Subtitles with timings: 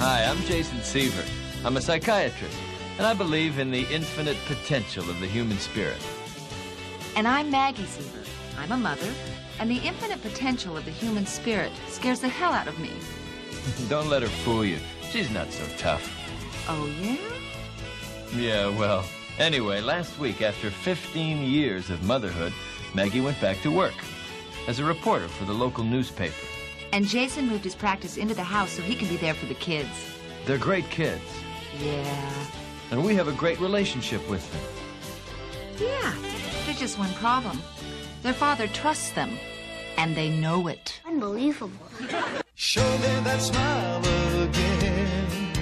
[0.00, 1.24] Hi, I'm Jason Seaver.
[1.64, 2.56] I'm a psychiatrist,
[2.98, 6.00] and I believe in the infinite potential of the human spirit.
[7.16, 8.24] And I'm Maggie Seaver.
[8.56, 9.12] I'm a mother,
[9.58, 12.92] and the infinite potential of the human spirit scares the hell out of me.
[13.88, 14.78] Don't let her fool you.
[15.10, 16.08] She's not so tough.
[16.68, 17.16] Oh, yeah?
[18.36, 19.04] Yeah, well,
[19.36, 22.52] anyway, last week, after 15 years of motherhood,
[22.94, 23.96] Maggie went back to work
[24.68, 26.47] as a reporter for the local newspaper.
[26.92, 29.54] And Jason moved his practice into the house so he can be there for the
[29.54, 29.88] kids.
[30.46, 31.22] They're great kids,
[31.80, 32.44] Yeah.
[32.90, 34.62] and we have a great relationship with them.
[35.88, 36.14] Yeah.
[36.64, 37.60] There's just one problem.
[38.22, 39.38] Their father trusts them,
[39.96, 41.00] and they know it.
[41.06, 41.86] Unbelievable.
[42.54, 44.00] Show me that smile
[44.42, 45.52] again.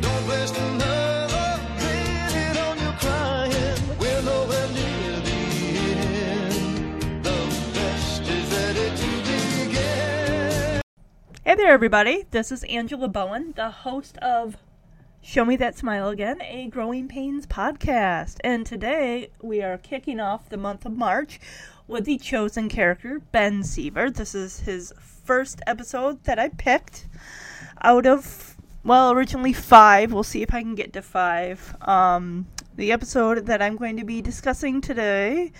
[0.00, 0.91] Don't waste another
[11.44, 12.24] Hey there, everybody.
[12.30, 14.56] This is Angela Bowen, the host of
[15.20, 18.36] Show Me That Smile Again, a Growing Pains podcast.
[18.44, 21.40] And today we are kicking off the month of March
[21.88, 24.08] with the chosen character, Ben Seaver.
[24.08, 27.08] This is his first episode that I picked
[27.82, 30.12] out of, well, originally five.
[30.12, 31.74] We'll see if I can get to five.
[31.80, 35.50] Um, the episode that I'm going to be discussing today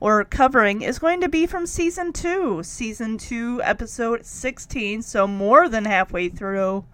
[0.00, 5.68] or covering is going to be from season two, season two, episode 16, so more
[5.68, 6.84] than halfway through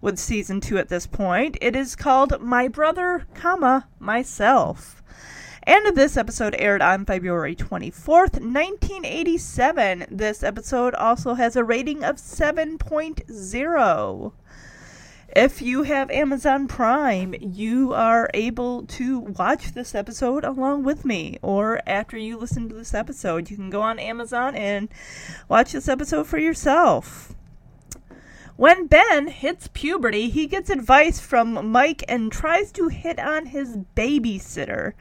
[0.00, 1.56] with season two at this point.
[1.60, 5.02] It is called My Brother, comma, Myself.
[5.66, 10.04] And this episode aired on February 24th, 1987.
[10.10, 14.32] This episode also has a rating of 7.0.
[15.36, 21.40] If you have Amazon Prime, you are able to watch this episode along with me.
[21.42, 24.88] Or after you listen to this episode, you can go on Amazon and
[25.48, 27.34] watch this episode for yourself.
[28.54, 33.78] When Ben hits puberty, he gets advice from Mike and tries to hit on his
[33.96, 34.92] babysitter.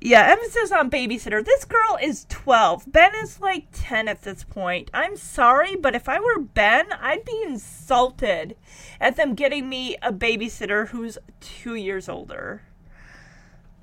[0.00, 1.44] Yeah, emphasis on babysitter.
[1.44, 2.92] This girl is 12.
[2.92, 4.90] Ben is like 10 at this point.
[4.94, 8.56] I'm sorry, but if I were Ben, I'd be insulted
[9.00, 12.62] at them getting me a babysitter who's two years older.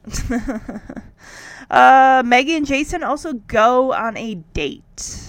[1.69, 5.24] uh, Maggie and Jason also go on a date.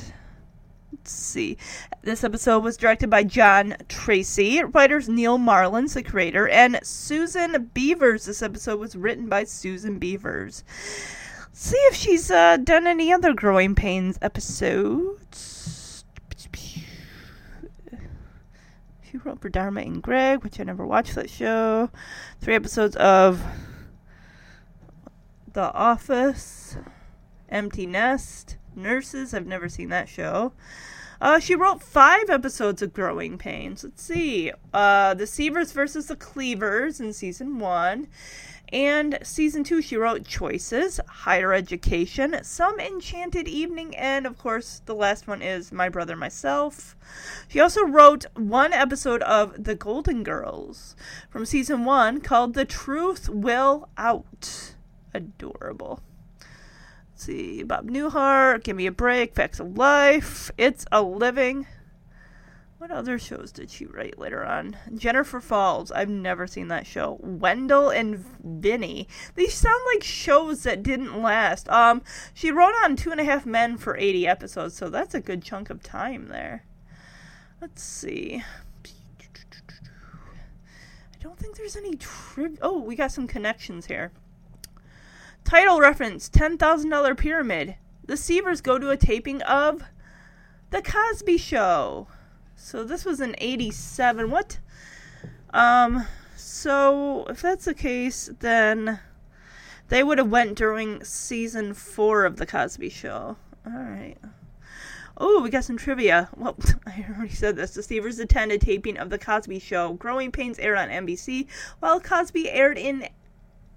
[1.06, 1.56] Let's see.
[2.02, 4.64] This episode was directed by John Tracy.
[4.64, 8.24] Writers Neal Marlens, the creator, and Susan Beavers.
[8.24, 10.64] This episode was written by Susan Beavers.
[11.42, 16.04] Let's see if she's uh, done any other Growing Pains episodes.
[19.08, 21.88] She wrote for Dharma and Greg, which I never watched that show.
[22.40, 23.44] Three episodes of
[25.52, 26.76] The Office,
[27.48, 29.32] Empty Nest, Nurses.
[29.32, 30.52] I've never seen that show.
[31.20, 33.84] Uh, she wrote five episodes of Growing Pains.
[33.84, 34.52] Let's see.
[34.72, 38.08] Uh, the Seavers versus the Cleavers in season one.
[38.72, 44.94] And season two, she wrote Choices, Higher Education, Some Enchanted Evening, and of course, the
[44.94, 46.96] last one is My Brother Myself.
[47.46, 50.96] She also wrote one episode of The Golden Girls
[51.30, 54.74] from season one called The Truth Will Out.
[55.14, 56.02] Adorable.
[57.16, 61.66] Let's see, Bob Newhart, Give Me a Break, Facts of Life, It's a Living.
[62.76, 64.76] What other shows did she write later on?
[64.94, 65.90] Jennifer Falls.
[65.90, 67.16] I've never seen that show.
[67.22, 69.08] Wendell and Vinnie.
[69.34, 71.70] These sound like shows that didn't last.
[71.70, 72.02] Um,
[72.34, 75.42] she wrote on Two and a Half Men for 80 episodes, so that's a good
[75.42, 76.66] chunk of time there.
[77.62, 78.44] Let's see.
[78.84, 78.90] I
[81.22, 82.58] don't think there's any triv.
[82.60, 84.12] Oh, we got some connections here.
[85.46, 87.76] Title reference $10,000 Pyramid.
[88.04, 89.84] The Seavers go to a taping of
[90.70, 92.08] The Cosby Show.
[92.56, 94.32] So this was in 87.
[94.32, 94.58] What?
[95.50, 96.04] Um,
[96.34, 98.98] so if that's the case, then
[99.88, 103.36] they would have went during season four of The Cosby Show.
[103.64, 104.16] All right.
[105.16, 106.28] Oh, we got some trivia.
[106.36, 106.56] Well,
[106.86, 107.72] I already said this.
[107.72, 109.92] The Seavers attended taping of The Cosby Show.
[109.92, 111.46] Growing Pains aired on NBC,
[111.78, 113.08] while Cosby aired in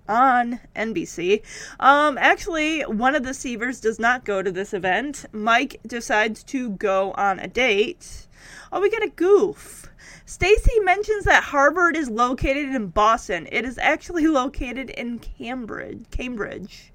[0.09, 1.43] on NBC.
[1.79, 5.25] Um, actually, one of the Seavers does not go to this event.
[5.31, 8.27] Mike decides to go on a date.
[8.71, 9.89] Oh, we get a goof.
[10.25, 13.47] Stacy mentions that Harvard is located in Boston.
[13.51, 16.05] It is actually located in Cambridge.
[16.11, 16.91] Cambridge.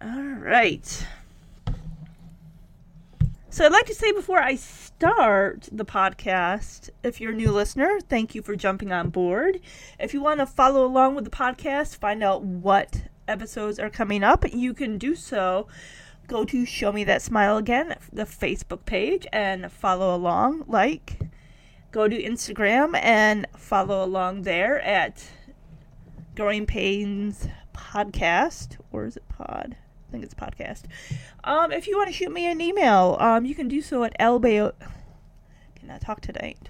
[0.00, 1.06] All right.
[3.52, 7.98] So I'd like to say before I start the podcast, if you're a new listener,
[8.08, 9.60] thank you for jumping on board.
[9.98, 14.22] If you want to follow along with the podcast, find out what episodes are coming
[14.22, 15.66] up, you can do so.
[16.28, 21.18] Go to Show Me That Smile Again, the Facebook page, and follow along, like,
[21.90, 25.28] go to Instagram and follow along there at
[26.36, 28.76] Growing Pains Podcast.
[28.92, 29.74] Or is it pod?
[30.10, 30.86] I think it's podcast.
[31.44, 34.18] Um, if you want to shoot me an email, um, you can do so at
[34.18, 34.72] lbo.
[35.76, 36.68] Cannot talk tonight.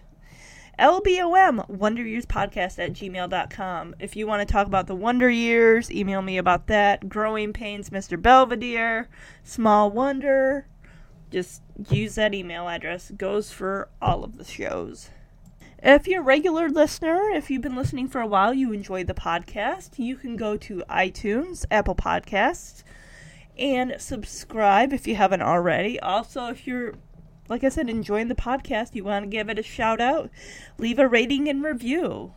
[0.79, 3.95] LBOM, Wonder Years Podcast at gmail.com.
[3.99, 7.09] If you want to talk about the Wonder Years, email me about that.
[7.09, 8.21] Growing Pains, Mr.
[8.21, 9.09] Belvedere,
[9.43, 10.67] Small Wonder.
[11.31, 13.09] Just use that email address.
[13.09, 15.09] It goes for all of the shows.
[15.83, 19.15] If you're a regular listener, if you've been listening for a while, you enjoy the
[19.15, 22.83] podcast, you can go to iTunes, Apple Podcasts,
[23.59, 25.99] and subscribe if you haven't already.
[26.01, 26.95] Also, if you're
[27.51, 30.31] like I said, enjoying the podcast, you want to give it a shout out,
[30.79, 32.33] leave a rating and review.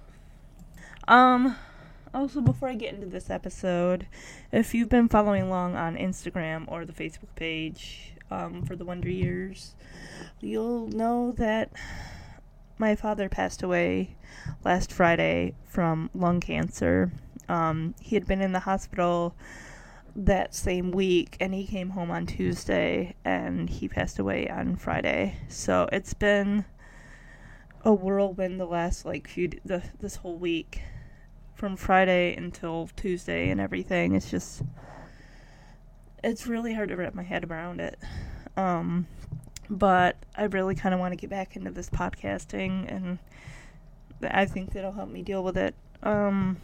[1.07, 1.55] Um,
[2.15, 4.07] also, before I get into this episode,
[4.51, 9.09] if you've been following along on Instagram or the Facebook page um, for the Wonder
[9.09, 9.75] Years,
[10.39, 11.71] you'll know that
[12.79, 14.15] my father passed away
[14.65, 17.11] last Friday from lung cancer.
[17.47, 19.35] Um, he had been in the hospital
[20.15, 25.37] that same week and he came home on Tuesday and he passed away on Friday.
[25.47, 26.65] So it's been
[27.83, 30.81] a whirlwind the last like few the this whole week
[31.55, 34.15] from Friday until Tuesday and everything.
[34.15, 34.61] It's just
[36.23, 37.97] it's really hard to wrap my head around it.
[38.55, 39.07] Um
[39.69, 43.17] but I really kind of want to get back into this podcasting and
[44.21, 45.73] I think that'll help me deal with it.
[46.03, 46.57] Um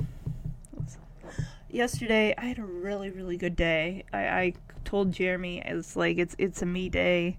[1.70, 4.04] yesterday I had a really really good day.
[4.12, 4.54] I, I
[4.86, 7.38] told Jeremy it's like it's it's a me day.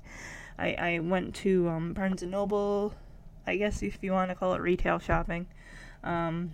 [0.58, 2.94] I, I went to um, Barnes and Noble,
[3.46, 5.46] I guess if you want to call it retail shopping.
[6.04, 6.52] Um,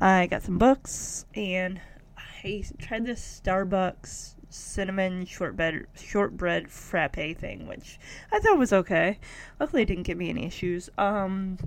[0.00, 1.80] I got some books and
[2.16, 7.98] I tried this Starbucks cinnamon shortbread shortbread frappe thing, which
[8.32, 9.18] I thought was okay.
[9.58, 10.88] Luckily, it didn't give me any issues.
[10.96, 11.58] Um,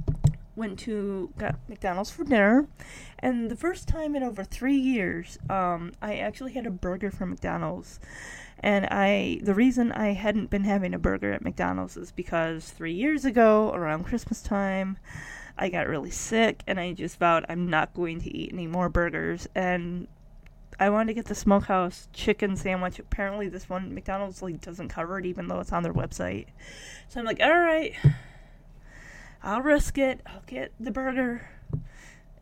[0.62, 2.68] went to got McDonald's for dinner,
[3.18, 7.32] and the first time in over three years, um, I actually had a burger from
[7.32, 8.00] McDonald's.
[8.60, 12.94] And I, the reason I hadn't been having a burger at McDonald's is because three
[12.94, 15.00] years ago, around Christmas time,
[15.58, 18.88] I got really sick, and I just vowed I'm not going to eat any more
[18.88, 19.48] burgers.
[19.56, 20.08] And
[20.80, 23.00] I wanted to get the smokehouse chicken sandwich.
[23.00, 26.46] Apparently, this one McDonald's like doesn't cover it, even though it's on their website.
[27.08, 27.96] So I'm like, all right,
[29.44, 30.22] I'll risk it.
[30.26, 31.48] I'll get the burger.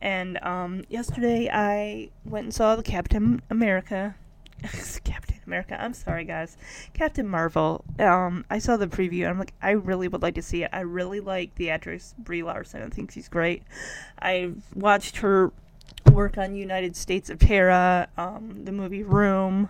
[0.02, 4.16] And um, yesterday I went and saw the Captain America.
[5.04, 5.82] Captain America.
[5.82, 6.58] I'm sorry, guys.
[6.94, 7.84] Captain Marvel.
[7.98, 9.30] Um, I saw the preview.
[9.30, 10.70] I'm like, I really would like to see it.
[10.74, 12.82] I really like the actress Brie Larson.
[12.82, 13.64] I think she's great.
[14.20, 15.52] I've watched her
[16.12, 19.70] work on United States of Tara, um, the movie Room,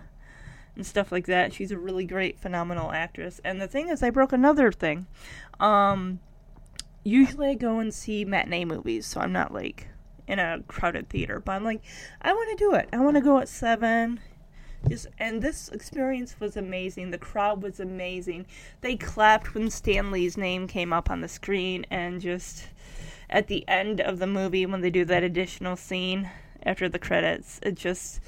[0.76, 1.52] and stuff like that.
[1.52, 3.40] She's a really great, phenomenal actress.
[3.44, 5.06] And the thing is, I broke another thing.
[5.58, 6.20] Um,
[7.02, 9.88] usually I go and see matinee movies, so I'm not like
[10.26, 11.40] in a crowded theater.
[11.40, 11.82] But I'm like,
[12.22, 12.88] I want to do it.
[12.92, 14.20] I want to go at seven.
[14.88, 17.10] Just and this experience was amazing.
[17.10, 18.46] The crowd was amazing.
[18.80, 22.68] They clapped when Stan Lee's name came up on the screen, and just
[23.28, 26.30] at the end of the movie when they do that additional scene
[26.62, 28.20] after the credits, it just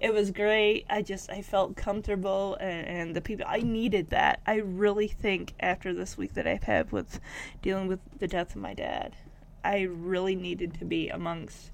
[0.00, 0.86] it was great.
[0.90, 4.40] I just I felt comfortable and, and, the people I needed that.
[4.46, 7.20] I really think after this week that I've had with
[7.62, 9.16] dealing with the death of my dad,
[9.62, 11.70] I really needed to be amongst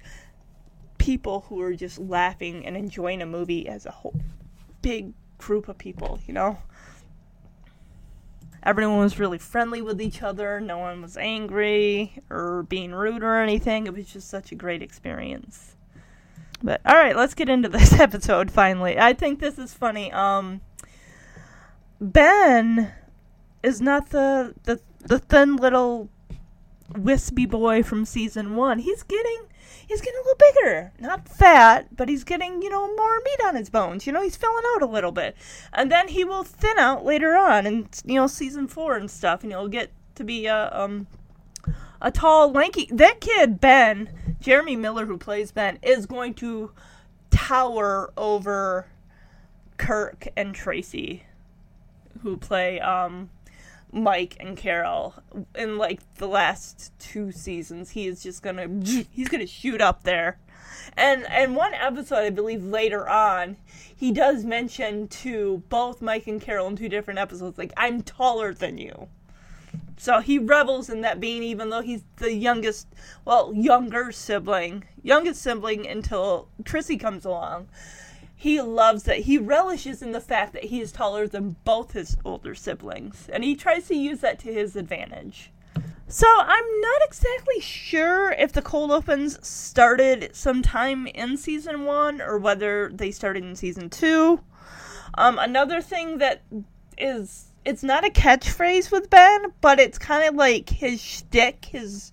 [0.97, 4.15] people who are just laughing and enjoying a movie as a whole
[4.81, 6.57] big group of people, you know.
[8.63, 10.61] Everyone was really friendly with each other.
[10.61, 13.87] No one was angry or being rude or anything.
[13.87, 15.75] It was just such a great experience.
[16.63, 18.97] But all right, let's get into this episode finally.
[18.99, 20.11] I think this is funny.
[20.11, 20.61] Um
[21.99, 22.91] Ben
[23.63, 26.09] is not the the the thin little
[26.97, 28.79] wispy boy from season 1.
[28.79, 29.43] He's getting
[29.87, 30.93] he's getting a little bigger.
[30.99, 34.05] Not fat, but he's getting, you know, more meat on his bones.
[34.05, 35.35] You know, he's filling out a little bit.
[35.73, 39.43] And then he will thin out later on in, you know, season 4 and stuff
[39.43, 41.07] and he'll get to be a um
[42.01, 44.09] a tall lanky that kid Ben
[44.41, 46.71] Jeremy Miller, who plays Ben, is going to
[47.29, 48.87] tower over
[49.77, 51.23] Kirk and Tracey,
[52.23, 53.29] who play um,
[53.91, 55.15] Mike and Carol.
[55.55, 58.67] In like the last two seasons, he is just gonna
[59.11, 60.39] he's gonna shoot up there.
[60.97, 63.57] And and one episode, I believe later on,
[63.95, 68.53] he does mention to both Mike and Carol in two different episodes, like I'm taller
[68.53, 69.07] than you.
[70.01, 72.87] So he revels in that being, even though he's the youngest,
[73.23, 77.67] well, younger sibling, youngest sibling until Chrissy comes along.
[78.35, 79.19] He loves that.
[79.19, 83.43] He relishes in the fact that he is taller than both his older siblings, and
[83.43, 85.51] he tries to use that to his advantage.
[86.07, 92.39] So I'm not exactly sure if the cold opens started sometime in season one or
[92.39, 94.41] whether they started in season two.
[95.13, 96.41] Um, another thing that
[96.97, 102.11] is it's not a catchphrase with Ben, but it's kind of like his shtick, his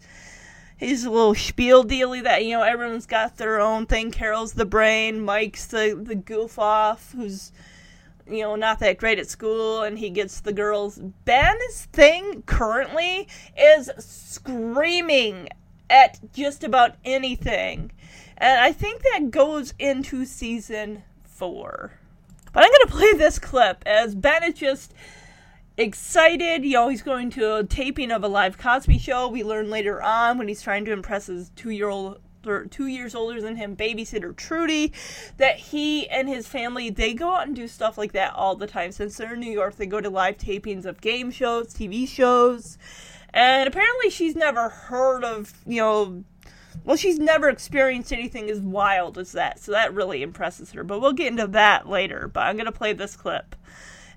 [0.77, 4.11] his little spiel dealy that you know everyone's got their own thing.
[4.11, 7.53] Carol's the brain, Mike's the the goof off who's
[8.29, 10.99] you know not that great at school, and he gets the girls.
[11.25, 13.29] Ben's thing currently
[13.59, 15.49] is screaming
[15.91, 17.91] at just about anything,
[18.37, 21.93] and I think that goes into season four.
[22.53, 24.95] But I'm gonna play this clip as Ben is just
[25.79, 26.65] excited.
[26.65, 29.29] You know, he's going to a taping of a live Cosby show.
[29.29, 32.21] We learn later on when he's trying to impress his two year old
[32.71, 34.93] two years older than him babysitter Trudy
[35.37, 38.67] that he and his family they go out and do stuff like that all the
[38.67, 38.91] time.
[38.93, 42.79] Since they're in New York they go to live tapings of game shows TV shows.
[43.35, 46.25] And apparently she's never heard of you know
[46.85, 49.61] well she's never experienced anything as wild as that.
[49.61, 50.83] So that really impresses her.
[50.85, 52.29] But we'll get into that later.
[52.33, 53.57] But I'm gonna play this clip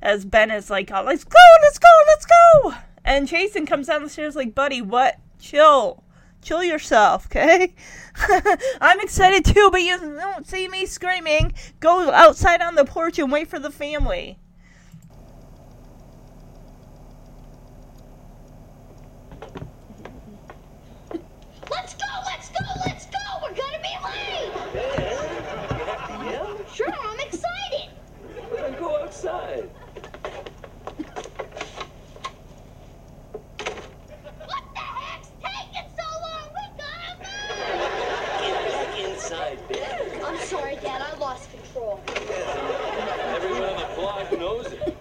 [0.01, 2.73] as Ben is like, oh, let's go, let's go, let's go.
[3.03, 5.19] And Jason comes down the stairs like, buddy, what?
[5.39, 6.03] Chill.
[6.41, 7.75] Chill yourself, okay?
[8.81, 11.53] I'm excited too, but you don't see me screaming.
[11.79, 14.39] Go outside on the porch and wait for the family.
[21.69, 23.17] Let's go, let's go, let's go!
[23.41, 24.51] We're gonna be late!
[24.73, 26.57] You have to yell?
[26.73, 27.89] Sure, I'm excited!
[28.53, 29.69] Then go outside.
[34.45, 36.47] What the heck's taking so long?
[36.53, 37.15] We gotta
[38.41, 40.09] Get back inside, Ben.
[40.09, 40.23] move!
[40.25, 42.01] I'm sorry, Dad, I lost control.
[42.07, 44.97] Everyone on the block knows it.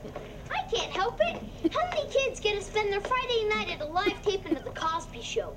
[0.50, 1.42] I can't help it.
[1.73, 4.71] How many kids get to spend their Friday night at a live taping of The
[4.71, 5.57] Cosby Show?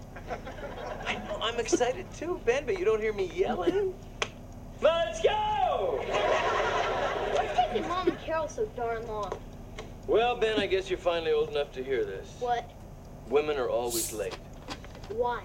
[1.06, 3.94] I know, I'm excited too, Ben, but you don't hear me yelling.
[4.82, 6.04] Let's go!
[7.34, 9.32] What's taking Mom and Carol so darn long?
[10.08, 12.36] Well, Ben, I guess you're finally old enough to hear this.
[12.40, 12.70] What?
[13.30, 14.38] Women are always late.
[15.10, 15.44] Why?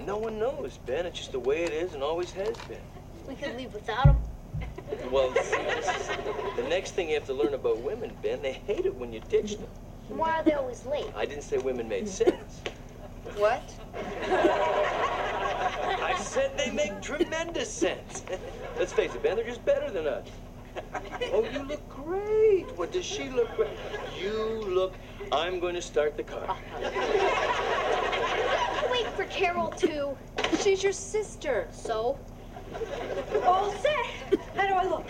[0.00, 1.06] No one knows, Ben.
[1.06, 2.78] It's just the way it is and always has been.
[3.26, 4.18] We could leave without them.
[5.10, 5.86] Well, see, is
[6.56, 8.42] the next thing you have to learn about women, Ben.
[8.42, 9.68] They hate it when you ditch them.
[10.08, 11.10] Why are they always late?
[11.16, 12.60] I didn't say women made sense.
[13.36, 13.62] What?
[16.02, 18.22] I said they make tremendous sense.
[18.78, 20.26] Let's face it, Ben, they're just better than us.
[21.32, 22.66] Oh, you look great.
[22.76, 23.78] What does she look great?
[24.20, 24.94] You look.
[25.32, 26.56] I'm going to start the car.
[28.90, 30.16] Wait for Carol too.
[30.60, 31.68] She's your sister.
[31.72, 32.18] So?
[33.44, 34.38] All set.
[34.56, 35.06] How do I look?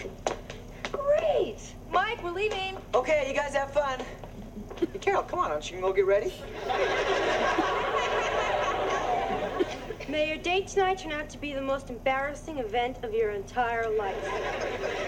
[0.92, 1.58] Great.
[1.90, 2.76] Mike, we're leaving.
[2.94, 4.00] Okay, you guys have fun.
[4.76, 6.32] Hey, Carol, come on, aren't you gonna go get ready?
[10.08, 13.88] May your date tonight turn out to be the most embarrassing event of your entire
[13.96, 14.16] life.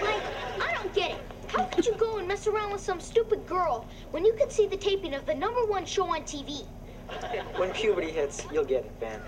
[0.01, 0.21] Mike,
[0.61, 1.17] I don't get it.
[1.47, 4.67] How could you go and mess around with some stupid girl when you could see
[4.67, 6.65] the taping of the number one show on TV?
[7.57, 9.19] When puberty hits, you'll get it, Ben.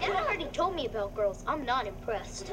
[0.00, 1.42] Dad already told me about girls.
[1.46, 2.52] I'm not impressed.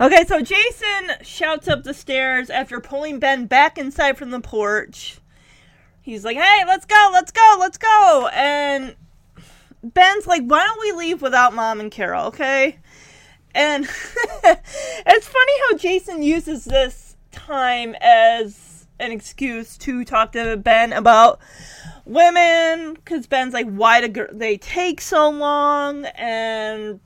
[0.00, 5.18] Okay, so Jason shouts up the stairs after pulling Ben back inside from the porch.
[6.00, 8.30] He's like, hey, let's go, let's go, let's go.
[8.32, 8.96] And
[9.84, 12.78] Ben's like, why don't we leave without mom and Carol, okay?
[13.54, 13.84] And
[14.44, 21.40] it's funny how Jason uses this time as an excuse to talk to Ben about
[22.06, 26.06] women because Ben's like, why do they take so long?
[26.06, 27.00] And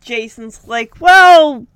[0.00, 1.66] Jason's like, well.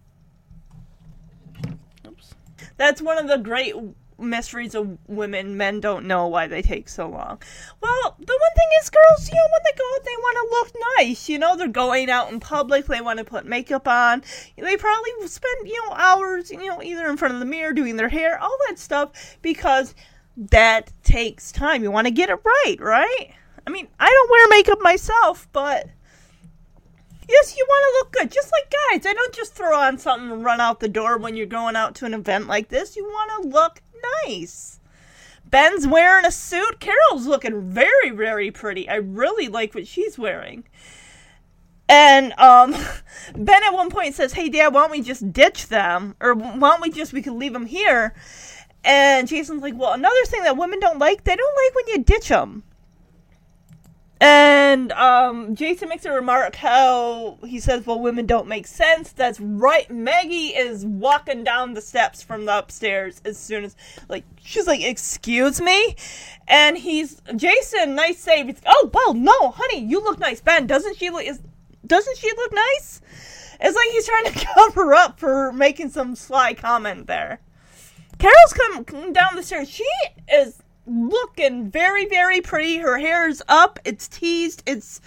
[2.81, 3.75] That's one of the great
[4.19, 5.59] mysteries of women.
[5.59, 7.43] Men don't know why they take so long.
[7.83, 10.57] Well, the one thing is, girls, you know, when they go out, they want to
[10.57, 11.29] look nice.
[11.29, 14.23] You know, they're going out in public, they want to put makeup on.
[14.57, 17.97] They probably spend, you know, hours, you know, either in front of the mirror doing
[17.97, 19.95] their hair, all that stuff, because
[20.39, 21.83] that takes time.
[21.83, 23.35] You want to get it right, right?
[23.67, 25.87] I mean, I don't wear makeup myself, but
[27.31, 28.33] yes, you want to look good.
[28.33, 31.37] Just like guys, I don't just throw on something and run out the door when
[31.37, 32.97] you're going out to an event like this.
[32.97, 33.83] You want to look
[34.27, 34.81] nice.
[35.45, 36.81] Ben's wearing a suit.
[36.81, 38.89] Carol's looking very, very pretty.
[38.89, 40.65] I really like what she's wearing.
[41.89, 42.71] And um,
[43.35, 46.71] Ben at one point says, "Hey, Dad, why don't we just ditch them, or why
[46.71, 48.15] don't we just we could leave them here?"
[48.85, 52.05] And Jason's like, "Well, another thing that women don't like, they don't like when you
[52.05, 52.63] ditch them."
[54.23, 59.13] And um, Jason makes a remark how he says, Well, women don't make sense.
[59.13, 59.91] That's right.
[59.91, 63.75] Maggie is walking down the steps from the upstairs as soon as,
[64.11, 65.97] like, she's like, Excuse me?
[66.47, 68.47] And he's, Jason, nice save.
[68.47, 70.43] He's, oh, well, no, honey, you look nice.
[70.43, 71.41] Ben, doesn't she look, is,
[71.87, 73.01] doesn't she look nice?
[73.59, 77.41] It's like he's trying to cover up for making some sly comment there.
[78.19, 78.53] Carol's
[78.85, 79.71] come down the stairs.
[79.71, 79.87] She
[80.31, 82.79] is looking very, very pretty.
[82.79, 83.79] Her hair is up.
[83.85, 84.63] It's teased.
[84.67, 85.01] It's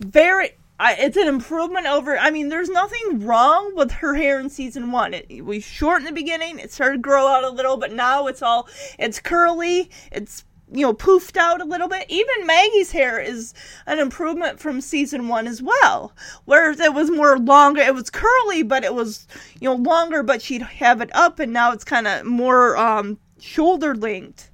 [0.00, 0.50] very.
[0.78, 2.18] I, it's an improvement over.
[2.18, 5.14] I mean, there's nothing wrong with her hair in season one.
[5.14, 6.58] It was short in the beginning.
[6.58, 8.68] It started to grow out a little, but now it's all.
[8.98, 9.90] It's curly.
[10.12, 12.04] It's you know poofed out a little bit.
[12.08, 13.54] Even Maggie's hair is
[13.86, 16.12] an improvement from season one as well,
[16.44, 17.80] whereas it was more longer.
[17.80, 19.26] It was curly, but it was
[19.60, 23.18] you know longer, but she'd have it up, and now it's kind of more um,
[23.40, 24.50] shoulder length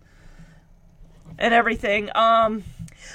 [1.43, 2.09] and everything.
[2.15, 2.63] Um,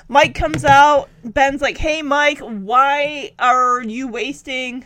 [0.07, 1.09] Mike comes out.
[1.23, 4.85] Ben's like, "Hey, Mike, why are you wasting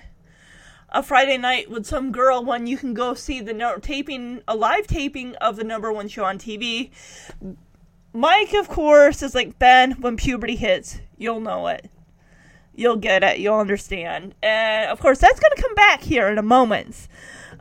[0.89, 4.55] a Friday night with some girl when you can go see the no- taping, a
[4.55, 6.91] live taping of the number one show on TV?"
[8.13, 11.89] Mike, of course, is like, "Ben, when puberty hits, you'll know it."
[12.73, 13.39] You'll get it.
[13.39, 14.33] You'll understand.
[14.41, 17.07] And of course, that's to come back here in a moment.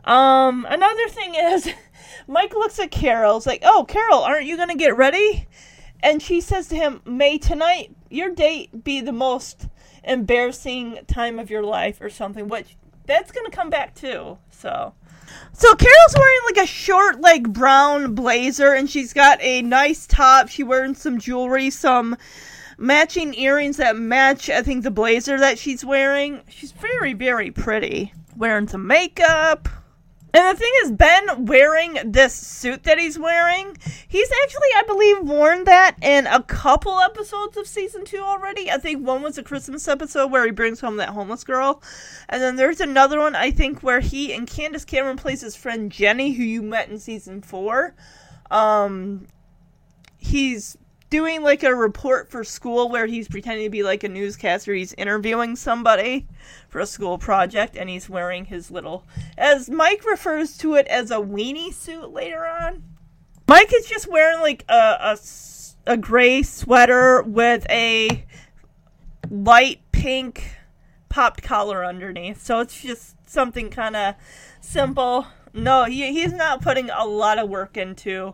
[0.05, 1.69] Um, another thing is,
[2.27, 3.37] Mike looks at Carol.
[3.37, 5.47] It's like, oh, Carol, aren't you to get ready?
[6.03, 9.67] And she says to him, May tonight your date be the most
[10.03, 14.37] embarrassing time of your life or something, which that's going to come back too.
[14.49, 14.93] So.
[15.53, 20.49] So Carol's wearing like a short, like brown blazer, and she's got a nice top.
[20.49, 22.17] She's wearing some jewelry, some
[22.77, 26.41] matching earrings that match, I think, the blazer that she's wearing.
[26.49, 28.13] She's very, very pretty.
[28.35, 29.69] Wearing some makeup.
[30.33, 35.19] And the thing is, Ben wearing this suit that he's wearing, he's actually, I believe,
[35.23, 38.71] worn that in a couple episodes of season two already.
[38.71, 41.83] I think one was a Christmas episode where he brings home that homeless girl.
[42.29, 45.91] And then there's another one, I think, where he and Candace Cameron plays his friend
[45.91, 47.93] Jenny, who you met in season four.
[48.49, 49.27] Um,
[50.17, 50.77] he's
[51.11, 54.73] doing like a report for school where he's pretending to be like a newscaster.
[54.73, 56.25] He's interviewing somebody
[56.69, 59.05] for a school project and he's wearing his little,
[59.37, 62.83] as Mike refers to it as a weenie suit later on.
[63.47, 65.17] Mike is just wearing like a, a,
[65.85, 68.25] a gray sweater with a
[69.29, 70.55] light pink
[71.09, 72.41] popped collar underneath.
[72.41, 74.15] So it's just something kind of
[74.61, 75.27] simple.
[75.53, 78.33] No, he, he's not putting a lot of work into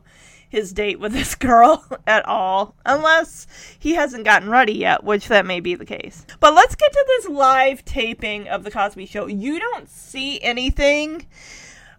[0.49, 5.45] his date with this girl at all, unless he hasn't gotten ready yet, which that
[5.45, 6.25] may be the case.
[6.39, 9.27] But let's get to this live taping of The Cosby Show.
[9.27, 11.25] You don't see anything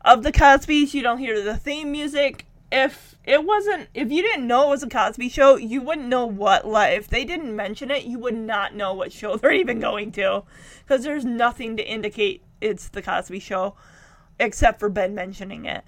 [0.04, 2.46] of The Cosby's, you don't hear the theme music.
[2.70, 6.24] If it wasn't, if you didn't know it was a Cosby show, you wouldn't know
[6.24, 7.00] what live.
[7.00, 10.44] If they didn't mention it, you would not know what show they're even going to.
[10.82, 13.74] Because there's nothing to indicate it's The Cosby Show,
[14.40, 15.84] except for Ben mentioning it.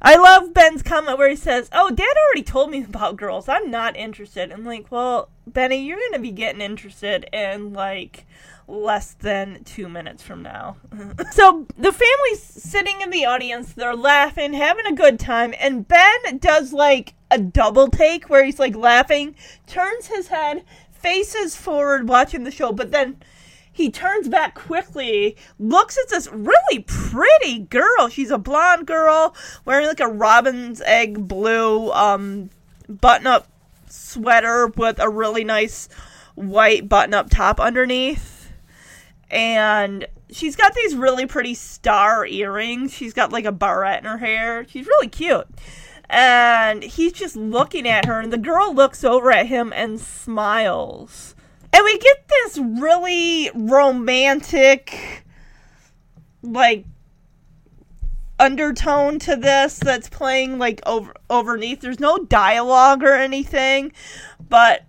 [0.00, 3.48] I love Ben's comment where he says, "Oh, Dad already told me about girls.
[3.48, 8.26] I'm not interested." I'm like, "Well, Benny, you're gonna be getting interested in like
[8.68, 10.76] less than two minutes from now."
[11.32, 13.72] so the family's sitting in the audience.
[13.72, 18.58] They're laughing, having a good time, and Ben does like a double take where he's
[18.58, 19.34] like laughing,
[19.66, 23.16] turns his head, faces forward, watching the show, but then
[23.76, 28.08] he turns back quickly, looks at this really pretty girl.
[28.08, 29.36] She's a blonde girl
[29.66, 32.48] wearing like a robin's egg blue um,
[32.88, 33.48] button up
[33.86, 35.90] sweater with a really nice
[36.36, 38.50] white button up top underneath.
[39.30, 42.94] And she's got these really pretty star earrings.
[42.94, 44.66] She's got like a barrette in her hair.
[44.66, 45.46] She's really cute.
[46.08, 51.35] And he's just looking at her, and the girl looks over at him and smiles
[51.72, 55.24] and we get this really romantic,
[56.42, 56.84] like,
[58.38, 61.80] undertone to this that's playing like over overneath.
[61.80, 63.92] There's no dialogue or anything,
[64.48, 64.84] but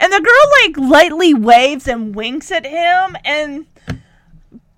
[0.00, 3.66] and the girl like lightly waves and winks at him and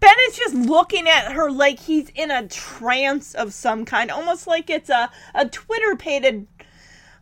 [0.01, 4.47] Ben is just looking at her like he's in a trance of some kind, almost
[4.47, 6.47] like it's a, a twitterpated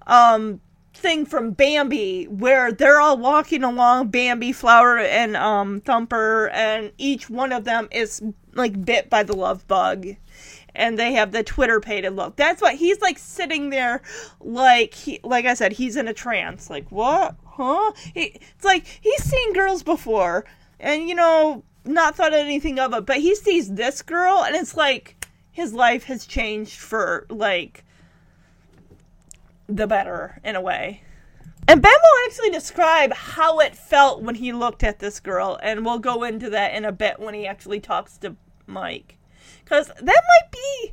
[0.07, 0.61] um
[0.99, 7.31] thing from Bambi where they're all walking along Bambi, Flower, and um, Thumper, and each
[7.31, 8.23] one of them is
[8.55, 10.07] like bit by the love bug.
[10.75, 12.37] And they have the twitterpated look.
[12.37, 14.03] That's what he's like sitting there,
[14.41, 16.71] like he, like I said, he's in a trance.
[16.71, 17.35] Like what?
[17.45, 17.93] Huh?
[18.15, 20.45] He, it's like he's seen girls before,
[20.79, 23.07] and you know, not thought anything of it.
[23.07, 27.85] But he sees this girl, and it's like his life has changed for like
[29.69, 31.03] the better in a way.
[31.69, 35.85] And Ben will actually describe how it felt when he looked at this girl, and
[35.85, 39.19] we'll go into that in a bit when he actually talks to Mike.
[39.63, 40.93] Because that might be.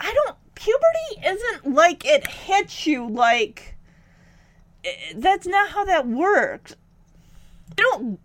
[0.00, 0.36] I don't.
[0.54, 3.76] Puberty isn't like it hits you like.
[5.14, 6.74] That's not how that works.
[7.76, 8.20] You don't.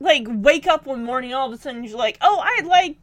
[0.00, 2.96] Like, wake up one morning, all of a sudden you're like, oh, I like,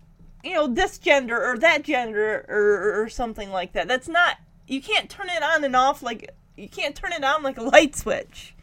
[0.43, 3.87] you know, this gender or that gender or, or something like that.
[3.87, 4.35] That's not.
[4.69, 6.29] You can't turn it on and off like.
[6.55, 8.53] You can't turn it on like a light switch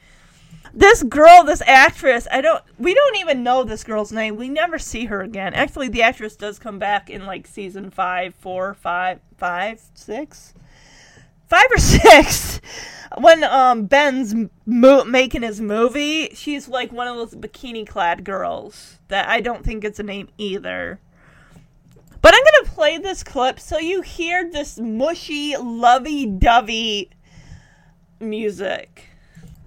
[0.77, 4.37] this girl, this actress, I don't, we don't even know this girl's name.
[4.37, 5.55] We never see her again.
[5.55, 10.53] Actually, the actress does come back in like season five, four, five, five, six,
[11.49, 12.61] five or six.
[13.19, 14.35] When um Ben's
[14.67, 19.85] mo- making his movie, she's like one of those bikini-clad girls that I don't think
[19.85, 21.01] it's a name either.
[22.23, 27.11] But I'm gonna play this clip so you hear this mushy, lovey-dovey
[28.21, 29.05] music.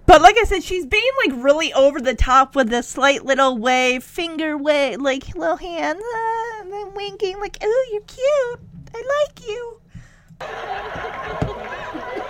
[0.06, 3.56] But like I said, she's being like really over the top with this slight little
[3.56, 8.60] wave, finger wave, like little hand, uh, and then winking, like, "Oh, you're cute.
[8.92, 9.80] I like you."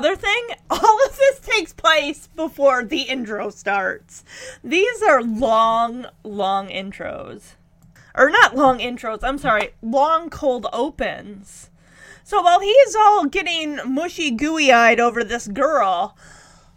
[0.00, 4.24] another thing, all of this takes place before the intro starts.
[4.64, 7.54] These are long, long intros.
[8.14, 11.70] Or not long intros, I'm sorry, long cold opens.
[12.24, 16.16] So while he's all getting mushy gooey eyed over this girl,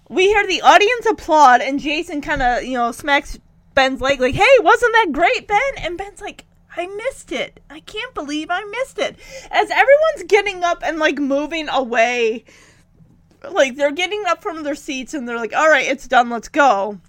[0.10, 3.40] we hear the audience applaud and Jason kind of, you know, smacks
[3.74, 5.60] Ben's leg like, hey, wasn't that great, Ben?
[5.78, 7.62] And Ben's like, I missed it.
[7.70, 9.18] I can't believe I missed it.
[9.50, 12.46] As everyone's getting up and like moving away,
[13.52, 16.48] like they're getting up from their seats and they're like, all right, it's done, let's
[16.50, 17.00] go.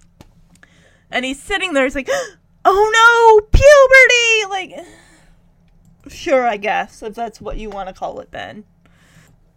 [1.11, 2.09] And he's sitting there, he's like,
[2.65, 4.75] oh no, puberty!
[4.77, 4.87] Like,
[6.07, 8.65] sure, I guess, if that's what you want to call it, Ben.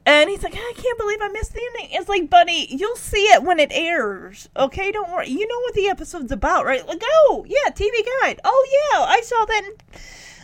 [0.09, 1.91] And he's like, I can't believe I missed the ending.
[1.99, 4.49] It's like, buddy, you'll see it when it airs.
[4.57, 5.29] Okay, don't worry.
[5.29, 6.87] You know what the episode's about, right?
[6.88, 7.91] Like, oh, yeah, TV
[8.23, 8.41] Guide.
[8.43, 9.71] Oh, yeah, I saw that.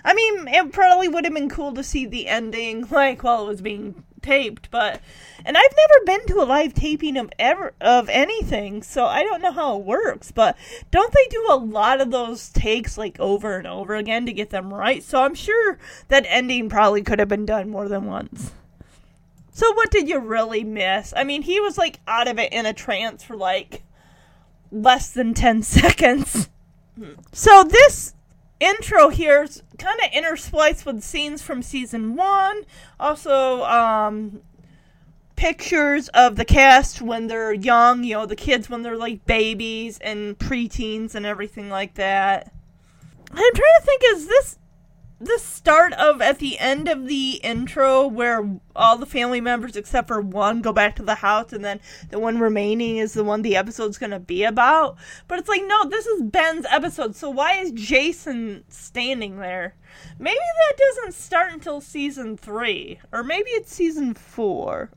[0.05, 3.49] I mean, it probably would have been cool to see the ending, like, while it
[3.49, 5.01] was being taped, but.
[5.45, 9.43] And I've never been to a live taping of ever of anything, so I don't
[9.43, 10.33] know how it works.
[10.33, 10.57] But
[10.91, 14.51] don't they do a lot of those takes like over and over again to get
[14.51, 15.03] them right?
[15.03, 18.53] So I'm sure that ending probably could have been done more than once.
[19.53, 21.15] So what did you really miss?
[21.17, 23.83] I mean, he was like out of it in a trance for like
[24.73, 26.49] less than 10 seconds.
[27.33, 28.15] So this
[28.65, 32.63] intro here is kind of interspliced with scenes from season 1,
[32.99, 34.41] also um
[35.37, 39.99] pictures of the cast when they're young, you know, the kids when they're like babies
[39.99, 42.53] and preteens and everything like that.
[43.31, 44.59] I'm trying to think is this
[45.25, 50.09] the start of at the end of the intro where all the family members except
[50.09, 53.43] for one go back to the house and then the one remaining is the one
[53.43, 54.97] the episode's going to be about.
[55.29, 59.75] But it's like no this is ben's episode so why is jason standing there?
[60.19, 64.91] Maybe that doesn't start until season three or maybe it's season four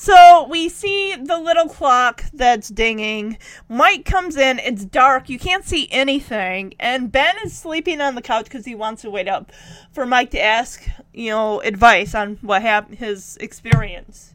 [0.00, 3.36] so we see the little clock that's dinging.
[3.68, 4.58] Mike comes in.
[4.58, 5.28] It's dark.
[5.28, 6.72] You can't see anything.
[6.80, 9.52] And Ben is sleeping on the couch because he wants to wait up
[9.92, 14.34] for Mike to ask, you know, advice on what happened, his experience.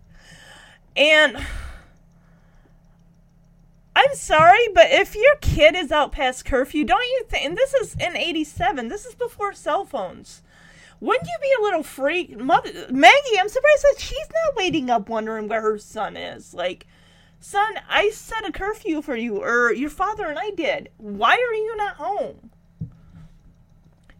[0.95, 1.35] And
[3.95, 7.43] I'm sorry, but if your kid is out past curfew, don't you think?
[7.43, 8.87] And this is in '87.
[8.87, 10.43] This is before cell phones.
[10.99, 13.39] Wouldn't you be a little freak, mother Maggie?
[13.39, 16.53] I'm surprised that she's not waiting up wondering where her son is.
[16.53, 16.87] Like,
[17.39, 20.89] son, I set a curfew for you, or your father and I did.
[20.97, 22.51] Why are you not home?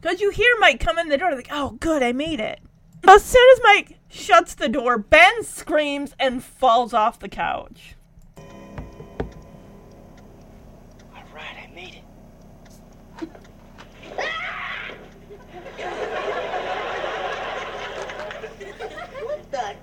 [0.02, 2.60] Because you hear Mike come in the door, like, oh, good, I made it.
[3.08, 7.96] As soon as Mike shuts the door, Ben screams and falls off the couch.
[8.38, 8.46] All
[11.34, 12.02] right, I made it.
[19.24, 19.76] what the?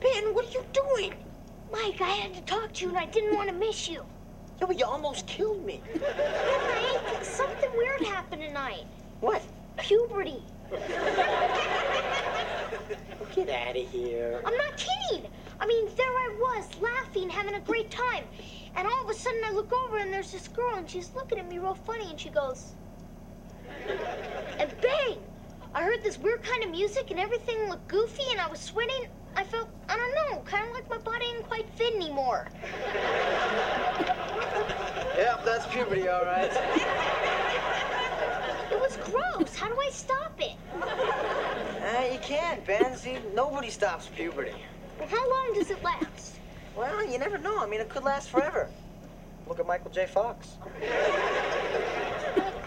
[0.00, 1.14] Ben, what are you doing?
[1.82, 4.04] Mike, I had to talk to you and I didn't want to miss you.
[4.60, 5.80] Yeah, but you almost killed me.
[5.94, 8.84] Frank, something weird happened tonight.
[9.20, 9.42] What?
[9.78, 10.42] Puberty.
[13.34, 14.42] Get out of here.
[14.44, 15.30] I'm not kidding.
[15.58, 18.24] I mean, there I was, laughing, having a great time.
[18.76, 21.38] And all of a sudden I look over and there's this girl and she's looking
[21.38, 22.74] at me real funny and she goes,
[24.58, 25.18] and bang!
[25.74, 29.08] I heard this weird kind of music and everything looked goofy and I was sweating.
[29.36, 32.48] I felt, I don't know, kind of like my body didn't quite fit anymore.
[35.16, 36.50] Yep, that's puberty, all right.
[38.70, 39.54] It was gross.
[39.54, 40.56] How do I stop it?
[40.80, 42.96] Uh, you can't, Ben.
[42.96, 44.54] See, nobody stops puberty.
[44.98, 46.38] Well, how long does it last?
[46.76, 47.58] Well, you never know.
[47.58, 48.70] I mean, it could last forever.
[49.46, 50.06] Look at Michael J.
[50.06, 50.56] Fox.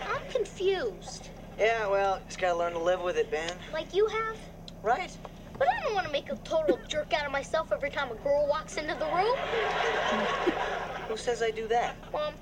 [0.10, 1.30] I'm confused.
[1.58, 3.52] Yeah, well, just gotta learn to live with it, Ben.
[3.71, 4.38] Like you have?
[4.82, 5.15] Right?
[5.57, 8.15] But I don't want to make a total jerk out of myself every time a
[8.15, 9.35] girl walks into the room.
[11.07, 11.95] Who says I do that?
[12.11, 12.33] Mom,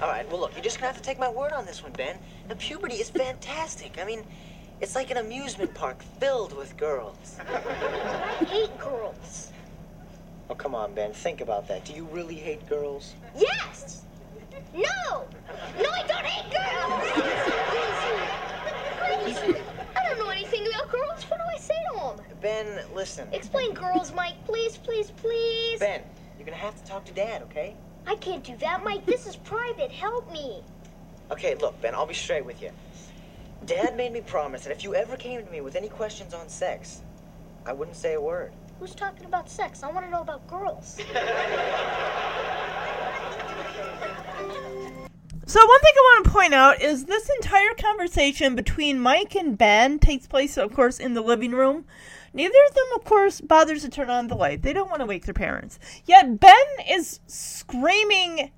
[0.00, 1.92] All right, well, look, you're just gonna have to take my word on this one,
[1.92, 2.16] Ben.
[2.48, 3.98] The puberty is fantastic.
[4.00, 4.24] I mean,
[4.80, 7.36] it's like an amusement park filled with girls.
[7.40, 9.52] I hate girls.
[10.48, 11.12] Oh, come on, Ben.
[11.12, 11.84] Think about that.
[11.84, 13.14] Do you really hate girls?
[13.36, 14.02] Yes!
[14.74, 15.26] No!
[15.80, 16.50] No, I don't hate
[19.36, 19.79] girls!
[19.96, 21.24] I don't know anything about girls.
[21.24, 22.26] What do I say to them?
[22.40, 23.28] Ben, listen.
[23.32, 24.34] Explain girls, Mike.
[24.44, 25.78] Please, please, please.
[25.78, 26.02] Ben,
[26.38, 27.76] you're gonna have to talk to Dad, okay?
[28.06, 29.04] I can't do that, Mike.
[29.06, 29.90] This is private.
[29.90, 30.62] Help me.
[31.30, 32.70] Okay, look, Ben, I'll be straight with you.
[33.66, 36.48] Dad made me promise that if you ever came to me with any questions on
[36.48, 37.02] sex,
[37.66, 38.52] I wouldn't say a word.
[38.78, 39.82] Who's talking about sex?
[39.82, 40.98] I want to know about girls.
[45.50, 49.58] So one thing I want to point out is this entire conversation between Mike and
[49.58, 51.86] Ben takes place, of course, in the living room.
[52.32, 54.62] Neither of them, of course, bothers to turn on the light.
[54.62, 55.80] They don't want to wake their parents.
[56.04, 56.54] Yet Ben
[56.88, 58.52] is screaming,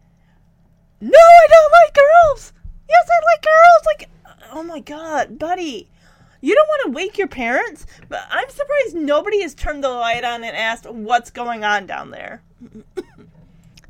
[1.00, 2.52] "No, I don't like girls.
[2.86, 4.10] Yes, I like girls." Like,
[4.52, 5.88] oh my god, buddy.
[6.42, 10.24] You don't want to wake your parents, but I'm surprised nobody has turned the light
[10.24, 12.42] on and asked what's going on down there.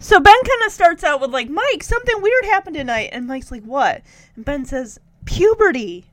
[0.02, 3.52] So Ben kind of starts out with like, Mike, something weird happened tonight, and Mike's
[3.52, 4.02] like, what?
[4.34, 6.06] And Ben says, puberty.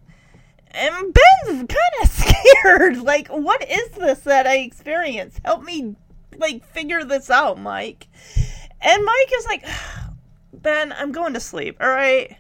[0.72, 2.98] And Ben's kind of scared.
[3.02, 5.40] Like, what is this that I experience?
[5.44, 5.96] Help me,
[6.38, 8.08] like, figure this out, Mike.
[8.80, 9.66] And Mike is like,
[10.54, 11.78] Ben, I'm going to sleep.
[11.82, 12.38] All right.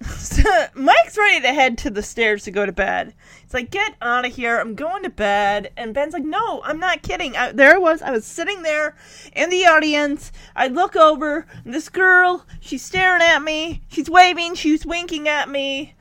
[0.18, 3.14] So Mike's ready to head to the stairs to go to bed.
[3.42, 4.58] He's like, "Get out of here!
[4.58, 7.36] I'm going to bed." And Ben's like, "No, I'm not kidding.
[7.36, 8.02] I, there I was.
[8.02, 8.94] I was sitting there
[9.34, 10.30] in the audience.
[10.54, 13.82] I look over, and this girl, she's staring at me.
[13.88, 14.54] She's waving.
[14.54, 15.94] She's winking at me."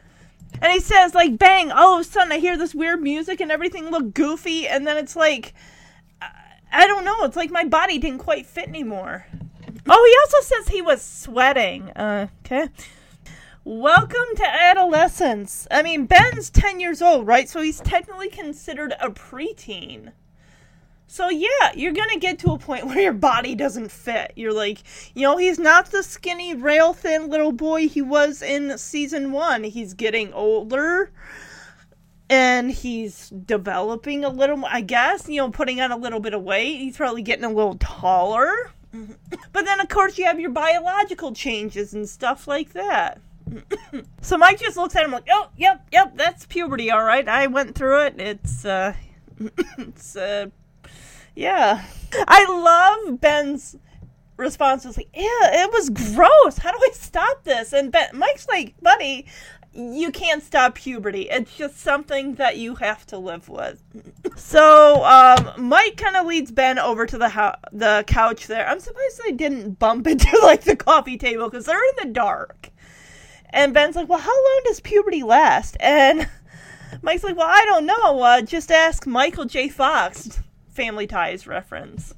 [0.62, 1.72] And he says, like, bang!
[1.72, 4.68] All of a sudden, I hear this weird music, and everything looked goofy.
[4.68, 5.54] And then it's like,
[6.22, 6.30] I,
[6.72, 7.24] I don't know.
[7.24, 9.26] It's like my body didn't quite fit anymore.
[9.90, 11.92] Oh, he also says he was sweating.
[11.92, 12.70] Uh, okay.
[13.70, 15.68] Welcome to adolescence.
[15.70, 17.50] I mean, Ben's 10 years old, right?
[17.50, 20.14] So he's technically considered a preteen.
[21.06, 24.32] So, yeah, you're going to get to a point where your body doesn't fit.
[24.38, 28.78] You're like, you know, he's not the skinny, rail thin little boy he was in
[28.78, 29.66] season one.
[29.66, 31.12] He's getting older
[32.30, 36.42] and he's developing a little, I guess, you know, putting on a little bit of
[36.42, 36.78] weight.
[36.78, 38.72] He's probably getting a little taller.
[38.96, 39.12] Mm-hmm.
[39.52, 43.20] But then, of course, you have your biological changes and stuff like that.
[44.22, 47.28] So Mike just looks at him like, "Oh, yep, yep, that's puberty, all right.
[47.28, 48.16] I went through it.
[48.20, 48.94] It's uh,
[49.78, 50.48] it's uh,
[51.36, 51.86] yeah.
[52.28, 52.46] I
[53.06, 53.76] love Ben's
[54.38, 56.58] response was like, "Yeah, it was gross.
[56.58, 59.26] How do I stop this?" And Ben, Mike's like, "Buddy."
[59.74, 61.28] You can't stop puberty.
[61.30, 63.84] It's just something that you have to live with.
[64.38, 68.68] So um, Mike kind of leads Ben over to the ho- the couch there.
[68.68, 72.70] I'm surprised they didn't bump into like the coffee table because they're in the dark.
[73.58, 75.78] And Ben's like, well, how long does puberty last?
[75.80, 76.30] And
[77.02, 78.22] Mike's like, well, I don't know.
[78.22, 79.68] Uh, just ask Michael J.
[79.68, 80.40] Fox.
[80.70, 82.14] Family Ties reference.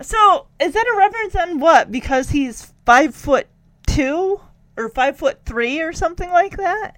[0.00, 1.90] So, is that a reference on what?
[1.90, 3.48] Because he's five foot
[3.88, 4.40] two?
[4.76, 6.96] Or five foot three or something like that?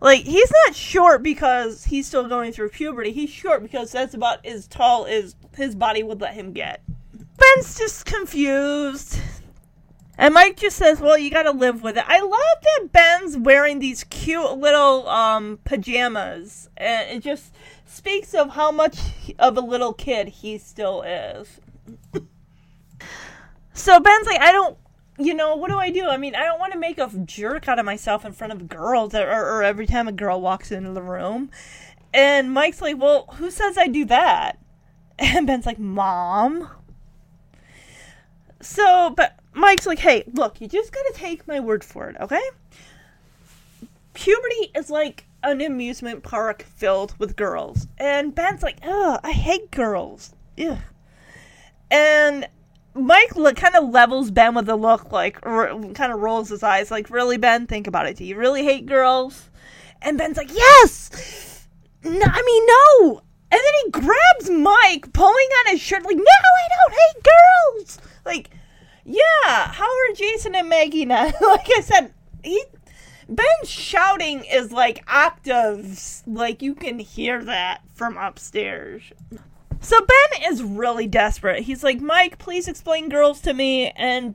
[0.00, 3.10] Like, he's not short because he's still going through puberty.
[3.10, 6.84] He's short because that's about as tall as his body would let him get.
[7.36, 9.18] Ben's just confused.
[10.16, 12.30] And Mike just says, "Well, you got to live with it." I love
[12.62, 17.52] that Ben's wearing these cute little um, pajamas, and it just
[17.84, 18.98] speaks of how much
[19.38, 21.60] of a little kid he still is.
[23.74, 24.78] so Ben's like, "I don't,
[25.18, 26.06] you know, what do I do?
[26.06, 28.68] I mean, I don't want to make a jerk out of myself in front of
[28.68, 31.50] girls, or, or every time a girl walks into the room."
[32.12, 34.58] And Mike's like, "Well, who says I do that?"
[35.18, 36.70] And Ben's like, "Mom."
[38.60, 42.42] So, but Mike's like, hey, look, you just gotta take my word for it, okay?
[44.12, 47.86] Puberty is like an amusement park filled with girls.
[47.98, 50.34] And Ben's like, ugh, I hate girls.
[50.58, 50.78] Ugh.
[51.90, 52.48] And
[52.94, 56.90] Mike kind of levels Ben with a look, like, r- kind of rolls his eyes,
[56.90, 57.66] like, really, Ben?
[57.66, 58.16] Think about it.
[58.16, 59.50] Do you really hate girls?
[60.00, 61.66] And Ben's like, yes!
[62.04, 63.22] No, I mean, no!
[63.50, 67.98] And then he grabs Mike, pulling on his shirt, like, no, I don't hate girls!
[68.24, 68.50] Like,
[69.04, 71.24] yeah, how are Jason and Maggie now?
[71.40, 72.12] like I said,
[72.42, 72.62] he
[73.28, 79.02] Ben's shouting is like octaves, like you can hear that from upstairs.
[79.80, 81.62] So Ben is really desperate.
[81.64, 83.90] He's like, Mike, please explain girls to me.
[83.90, 84.34] And,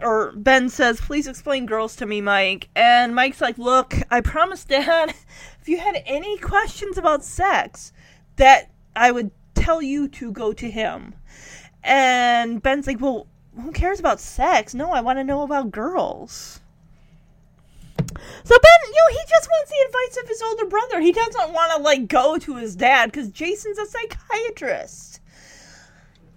[0.00, 2.68] or Ben says, please explain girls to me, Mike.
[2.76, 5.10] And Mike's like, look, I promised Dad,
[5.60, 7.92] if you had any questions about sex,
[8.36, 11.14] that I would tell you to go to him.
[11.86, 13.28] And Ben's like, well,
[13.62, 14.74] who cares about sex?
[14.74, 16.60] No, I want to know about girls.
[17.98, 21.00] So Ben, you know, he just wants the advice of his older brother.
[21.00, 25.20] He doesn't want to like go to his dad because Jason's a psychiatrist.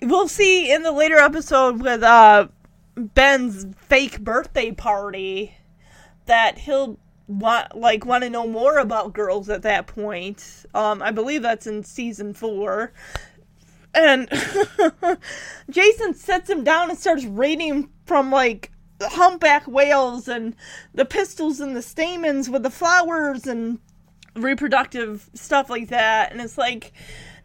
[0.02, 2.48] We'll see in the later episode with uh,
[2.96, 5.56] Ben's fake birthday party
[6.26, 10.66] that he'll want like want to know more about girls at that point.
[10.74, 12.94] Um, I believe that's in season four.
[13.94, 14.30] And
[15.70, 18.72] Jason sets him down and starts reading from like
[19.02, 20.56] humpback whales and
[20.94, 23.80] the pistils and the stamens with the flowers and
[24.36, 26.32] reproductive stuff like that.
[26.32, 26.94] And it's like,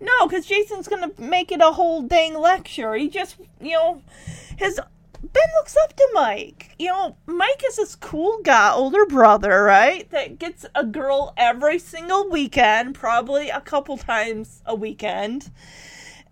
[0.00, 2.94] no, because Jason's gonna make it a whole dang lecture.
[2.94, 4.02] He just, you know,
[4.56, 4.80] his
[5.32, 6.74] Ben looks up to Mike.
[6.78, 10.10] You know, Mike is this cool guy, older brother, right?
[10.10, 15.50] That gets a girl every single weekend, probably a couple times a weekend.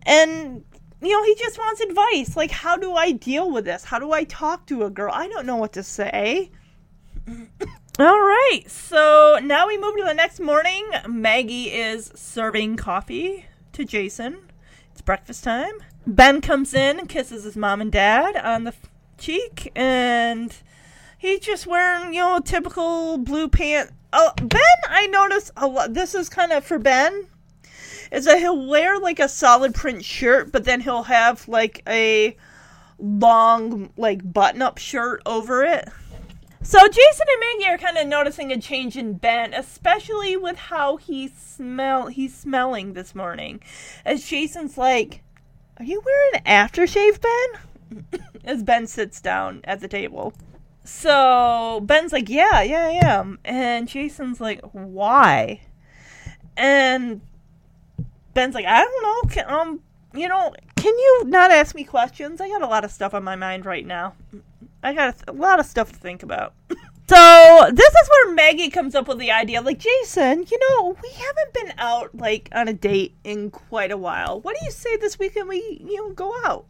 [0.04, 0.64] And
[1.02, 2.36] you know, he just wants advice.
[2.36, 3.84] Like, how do I deal with this?
[3.84, 5.12] How do I talk to a girl?
[5.12, 6.50] I don't know what to say.
[7.98, 10.88] All right, so now we move to the next morning.
[11.08, 14.38] Maggie is serving coffee to Jason.
[14.92, 15.72] It's breakfast time.
[16.06, 18.74] Ben comes in and kisses his mom and dad on the
[19.18, 20.54] cheek, and
[21.18, 23.92] he's just wearing, you know, typical blue pants.
[24.12, 25.94] Oh, Ben, I notice a lot.
[25.94, 27.26] This is kind of for Ben
[28.12, 32.37] is that he'll wear like a solid print shirt, but then he'll have like a
[32.98, 35.88] long like button up shirt over it.
[36.62, 40.98] So Jason and Maggie are kind of noticing a change in Ben, especially with how
[40.98, 43.61] he smell he's smelling this morning.
[44.05, 45.22] As Jason's like,
[45.79, 50.35] "Are you wearing aftershave, Ben?" As Ben sits down at the table.
[50.85, 55.62] So Ben's like, "Yeah, yeah, I am," and Jason's like, "Why?"
[56.57, 57.22] And
[58.34, 59.34] Ben's like, I don't know.
[59.34, 59.80] Can, um,
[60.14, 62.40] you know, can you not ask me questions?
[62.40, 64.14] I got a lot of stuff on my mind right now.
[64.82, 66.54] I got a, th- a lot of stuff to think about.
[67.08, 71.10] so this is where Maggie comes up with the idea, like Jason, you know, we
[71.10, 74.40] haven't been out like on a date in quite a while.
[74.40, 76.66] What do you say this weekend we, you know, go out?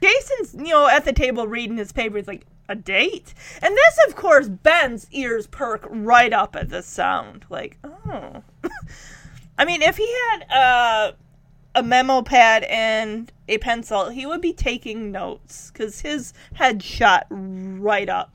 [0.00, 2.16] Jason's, you know, at the table reading his paper.
[2.16, 3.34] He's like, a date?
[3.62, 7.46] And this, of course, Ben's ears perk right up at this sound.
[7.48, 8.42] Like, oh.
[9.58, 11.12] I mean, if he had uh,
[11.74, 17.26] a memo pad and a pencil, he would be taking notes because his head shot
[17.28, 18.32] right up.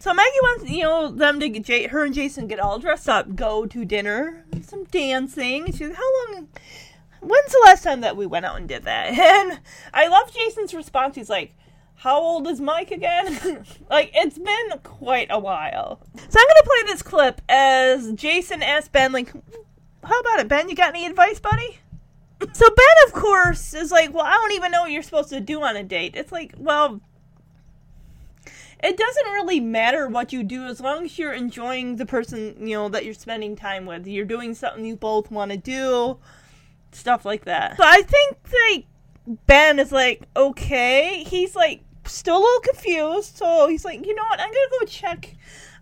[0.00, 3.34] So Maggie wants, you know, them to get her and Jason get all dressed up,
[3.34, 5.66] go to dinner, some dancing.
[5.72, 6.48] She's how long?
[7.20, 9.12] When's the last time that we went out and did that?
[9.18, 9.60] And
[9.92, 11.16] I love Jason's response.
[11.16, 11.52] He's like,
[11.96, 16.00] "How old is Mike again?" like it's been quite a while.
[16.14, 19.32] So I'm gonna play this clip as Jason asks Ben, like,
[20.08, 20.68] how about it, Ben?
[20.68, 21.78] You got any advice, buddy?
[22.52, 25.40] So Ben, of course, is like, well, I don't even know what you're supposed to
[25.40, 26.14] do on a date.
[26.14, 27.00] It's like, well,
[28.82, 32.76] it doesn't really matter what you do as long as you're enjoying the person, you
[32.76, 34.06] know, that you're spending time with.
[34.06, 36.18] You're doing something you both want to do,
[36.92, 37.76] stuff like that.
[37.76, 38.86] So I think like
[39.46, 43.36] Ben is like, okay, he's like still a little confused.
[43.36, 44.40] So he's like, you know what?
[44.40, 45.34] I'm gonna go check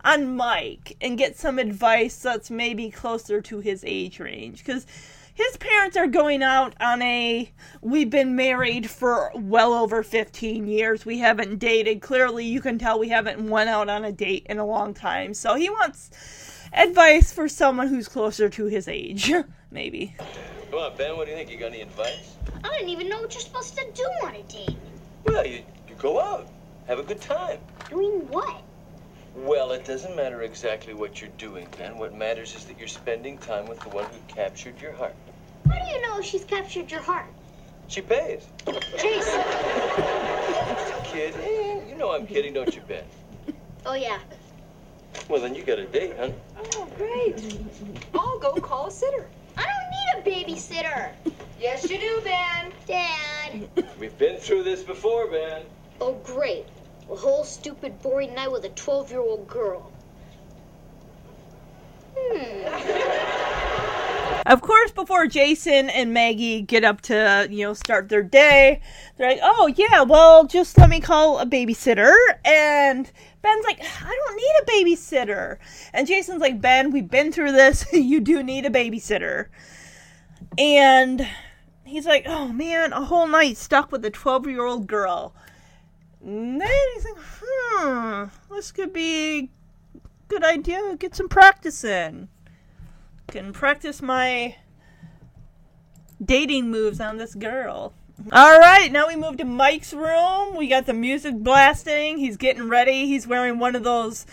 [0.07, 4.87] on Mike and get some advice that's maybe closer to his age range because
[5.35, 7.51] his parents are going out on a
[7.83, 13.01] we've been married for well over 15 years we haven't dated clearly you can tell
[13.01, 16.11] we haven't went out on a date in a long time so he wants
[16.73, 19.33] advice for someone who's closer to his age
[19.73, 20.15] maybe
[20.71, 21.49] Come on, Ben, what do you think?
[21.49, 22.37] You got any advice?
[22.65, 24.77] I didn't even know what you're supposed to do on a date.
[25.25, 26.49] Well, you, you go out,
[26.89, 27.61] have a good time.
[27.89, 28.66] Doing what?
[29.37, 31.99] Well, it doesn't matter exactly what you're doing, Ben.
[31.99, 35.15] What matters is that you're spending time with the one who captured your heart.
[35.69, 37.27] How do you know she's captured your heart?
[37.87, 38.49] She pays.
[38.99, 39.43] Jason.
[41.05, 43.05] Kid, eh, you know I'm kidding, don't you, Ben?
[43.85, 44.19] Oh, yeah.
[45.29, 46.31] Well, then you got a date, huh?
[46.73, 47.59] Oh, great.
[48.15, 49.29] I'll go call a sitter.
[49.59, 49.67] I
[50.15, 51.11] don't need a babysitter.
[51.61, 52.73] Yes, you do, Ben.
[52.87, 53.69] Dad.
[54.01, 55.63] We've been through this before, Ben.
[56.01, 56.67] Oh, great.
[57.11, 59.93] A whole stupid, boring night with a 12 year old girl.
[62.17, 63.27] Hmm.
[64.47, 68.81] Of course, before Jason and Maggie get up to, you know, start their day,
[69.17, 72.15] they're like, oh, yeah, well, just let me call a babysitter.
[72.45, 73.11] And
[73.43, 75.59] Ben's like, I don't need a babysitter.
[75.93, 77.87] And Jason's like, Ben, we've been through this.
[77.93, 79.47] you do need a babysitter.
[80.57, 81.27] And
[81.85, 85.35] he's like, oh, man, a whole night stuck with a 12 year old girl.
[86.25, 89.49] And then he's like, hmm, this could be a
[90.29, 90.97] good idea.
[90.97, 92.29] Get some practice in
[93.27, 94.57] can practice my
[96.25, 97.93] dating moves on this girl.
[98.33, 100.57] All right, now we move to Mike's room.
[100.57, 102.19] We got the music blasting.
[102.19, 103.07] He's getting ready.
[103.07, 104.25] He's wearing one of those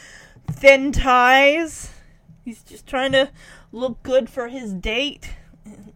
[0.49, 1.91] thin ties.
[2.45, 3.29] He's just trying to
[3.73, 5.31] look good for his date.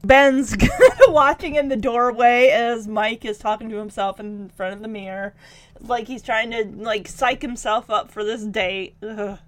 [0.03, 0.55] Ben's
[1.07, 5.33] watching in the doorway as Mike is talking to himself in front of the mirror.
[5.81, 8.95] Like he's trying to like psych himself up for this date.
[9.03, 9.39] Ugh.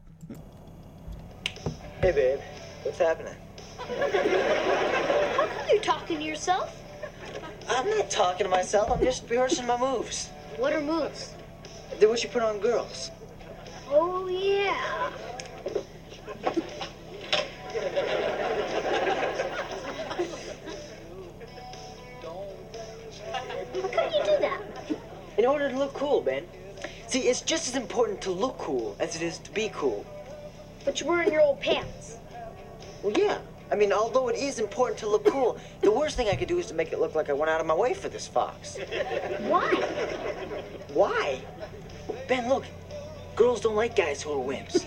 [2.02, 2.40] Hey, babe.
[2.84, 3.36] What's happening?
[3.78, 6.76] How come you're talking to yourself?
[7.70, 8.90] I'm not talking to myself.
[8.90, 10.30] I'm just rehearsing my moves.
[10.58, 11.34] What are moves?
[12.00, 13.12] They're what you put on girls.
[13.90, 15.10] Oh, yeah.
[23.74, 24.79] How come you do that?
[25.40, 26.44] In order to look cool, Ben.
[27.08, 30.06] See, it's just as important to look cool as it is to be cool.
[30.84, 32.18] But you're wearing your old pants.
[33.02, 33.38] Well, yeah.
[33.72, 36.60] I mean, although it is important to look cool, the worst thing I could do
[36.60, 38.80] is to make it look like I went out of my way for this fox.
[39.48, 39.76] Why?
[40.94, 41.42] Why?
[42.28, 42.66] Ben, look.
[43.38, 44.84] Girls don't like guys who are wimps.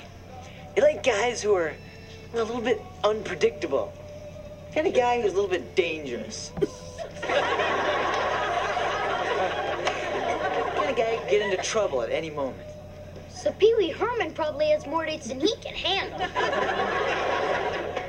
[0.76, 1.72] They like guys who are
[2.34, 3.90] a little bit unpredictable.
[4.74, 6.52] Kind of guy who's a little bit dangerous.
[10.94, 12.68] Kind of guy can get into trouble at any moment.
[13.30, 16.18] So Pee Wee Herman probably has more dates than he can handle.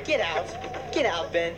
[0.04, 0.92] Get out.
[0.92, 1.54] Get out, Ben.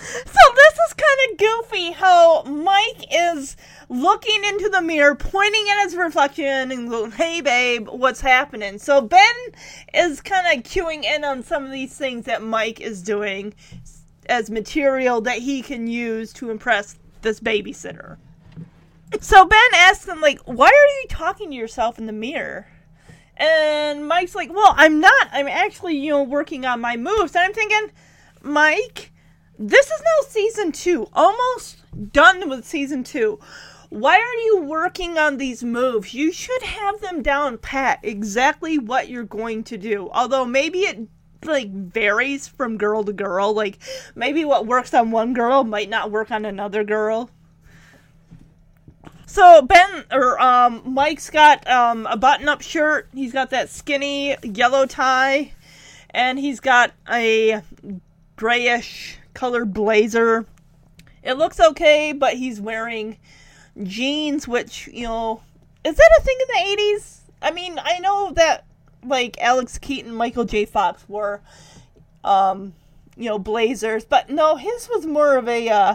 [0.00, 3.56] So this is kind of goofy how Mike is
[3.88, 9.00] looking into the mirror, pointing at his reflection and going, "Hey babe, what's happening?" So
[9.00, 9.34] Ben
[9.94, 13.54] is kind of cueing in on some of these things that Mike is doing
[14.26, 18.18] as material that he can use to impress this babysitter.
[19.20, 22.66] So Ben asks him like, "Why are you talking to yourself in the mirror?"
[23.36, 25.28] And Mike's like, "Well, I'm not.
[25.32, 27.90] I'm actually, you know, working on my moves." And I'm thinking,
[28.42, 29.12] "Mike,
[29.58, 31.78] this is now season 2, almost
[32.12, 33.38] done with season 2.
[33.90, 36.14] Why are you working on these moves?
[36.14, 40.10] You should have them down pat exactly what you're going to do.
[40.12, 41.08] Although maybe it
[41.44, 43.52] like varies from girl to girl.
[43.52, 43.78] Like
[44.14, 47.30] maybe what works on one girl might not work on another girl.
[49.34, 53.08] So Ben or um Mike's got um a button-up shirt.
[53.12, 55.50] He's got that skinny yellow tie,
[56.10, 57.60] and he's got a
[58.36, 60.46] grayish colored blazer.
[61.24, 63.18] It looks okay, but he's wearing
[63.82, 65.42] jeans, which you know
[65.84, 67.22] is that a thing in the eighties?
[67.42, 68.64] I mean, I know that
[69.02, 70.64] like Alex Keaton, Michael J.
[70.64, 71.40] Fox wore
[72.22, 72.72] um
[73.16, 75.94] you know blazers, but no, his was more of a uh,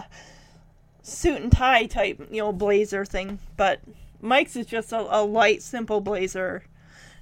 [1.02, 3.38] suit and tie type, you know, blazer thing.
[3.56, 3.80] But
[4.20, 6.64] Mike's is just a, a light, simple blazer.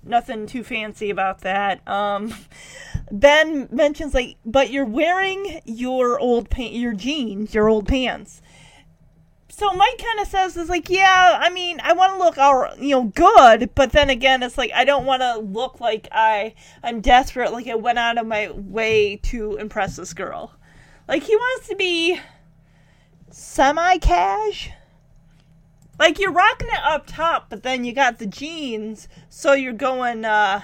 [0.04, 1.86] Nothing too fancy about that.
[1.88, 2.34] Um,
[3.12, 8.42] ben mentions like, but you're wearing your old pant, your jeans, your old pants.
[9.50, 12.68] So Mike kind of says is like, yeah, I mean, I want to look all
[12.78, 16.54] you know good, but then again, it's like I don't want to look like I
[16.84, 20.54] I'm desperate, like I went out of my way to impress this girl.
[21.08, 22.20] Like he wants to be
[23.30, 24.70] semi cash.
[25.98, 30.24] Like you're rocking it up top, but then you got the jeans, so you're going
[30.24, 30.60] uh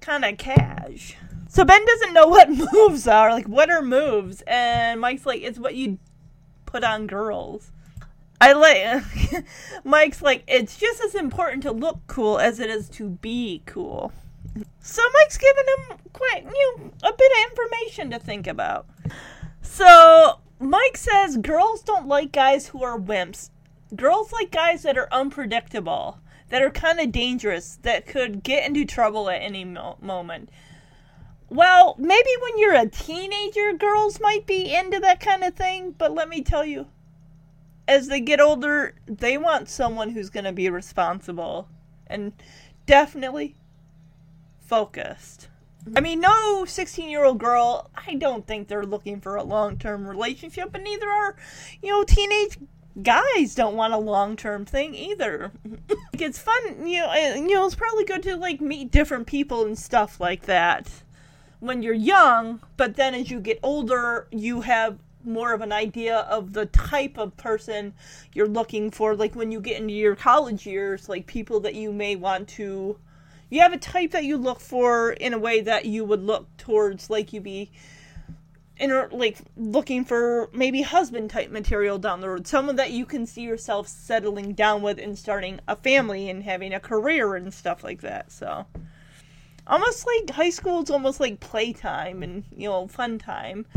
[0.00, 1.16] kind of cash.
[1.48, 5.58] So Ben doesn't know what moves are, like what are moves, and Mike's like, it's
[5.58, 5.98] what you
[6.64, 7.72] put on girls.
[8.40, 9.04] I like
[9.84, 14.12] Mike's like, it's just as important to look cool as it is to be cool.
[14.80, 18.86] So Mike's giving him quite, you know, a bit of information to think about.
[19.62, 23.50] So Mike says girls don't like guys who are wimps.
[23.94, 28.84] Girls like guys that are unpredictable, that are kind of dangerous, that could get into
[28.84, 30.48] trouble at any mo- moment.
[31.48, 36.12] Well, maybe when you're a teenager, girls might be into that kind of thing, but
[36.12, 36.86] let me tell you,
[37.86, 41.68] as they get older, they want someone who's going to be responsible
[42.06, 42.32] and
[42.86, 43.54] definitely
[44.58, 45.48] focused.
[45.94, 49.78] I mean, no 16 year old girl, I don't think they're looking for a long
[49.78, 51.36] term relationship, and neither are,
[51.82, 52.58] you know, teenage
[53.02, 55.52] guys don't want a long term thing either.
[55.88, 59.64] like, it's fun, you know, you know, it's probably good to, like, meet different people
[59.64, 60.90] and stuff like that
[61.60, 66.18] when you're young, but then as you get older, you have more of an idea
[66.18, 67.92] of the type of person
[68.32, 69.16] you're looking for.
[69.16, 72.98] Like when you get into your college years, like people that you may want to.
[73.48, 76.56] You have a type that you look for in a way that you would look
[76.56, 77.70] towards, like you'd be
[78.78, 82.46] in like looking for maybe husband type material down the road.
[82.46, 86.74] Someone that you can see yourself settling down with and starting a family and having
[86.74, 88.66] a career and stuff like that so.
[89.66, 93.66] Almost like high school is almost like playtime and you know fun time.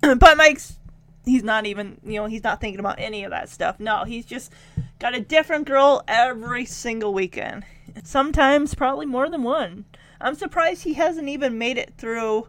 [0.00, 0.78] But mike's
[1.26, 3.80] he's not even you know he's not thinking about any of that stuff.
[3.80, 4.52] No he's just
[5.00, 7.64] got a different girl every single weekend
[8.04, 9.84] sometimes probably more than one
[10.20, 12.46] i'm surprised he hasn't even made it through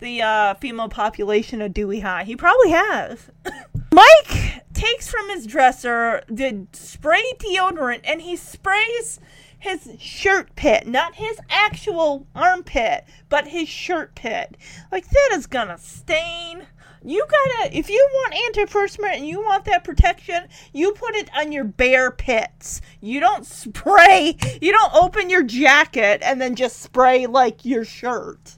[0.00, 2.24] the uh, female population of Dewey High.
[2.24, 3.30] He probably has.
[3.92, 9.20] Mike takes from his dresser the spray deodorant and he sprays
[9.58, 14.56] his shirt pit, not his actual armpit, but his shirt pit.
[14.92, 16.66] Like that is gonna stain.
[17.06, 21.52] You gotta, if you want antiperspirant and you want that protection, you put it on
[21.52, 22.80] your bare pits.
[23.02, 28.56] You don't spray, you don't open your jacket and then just spray like your shirt.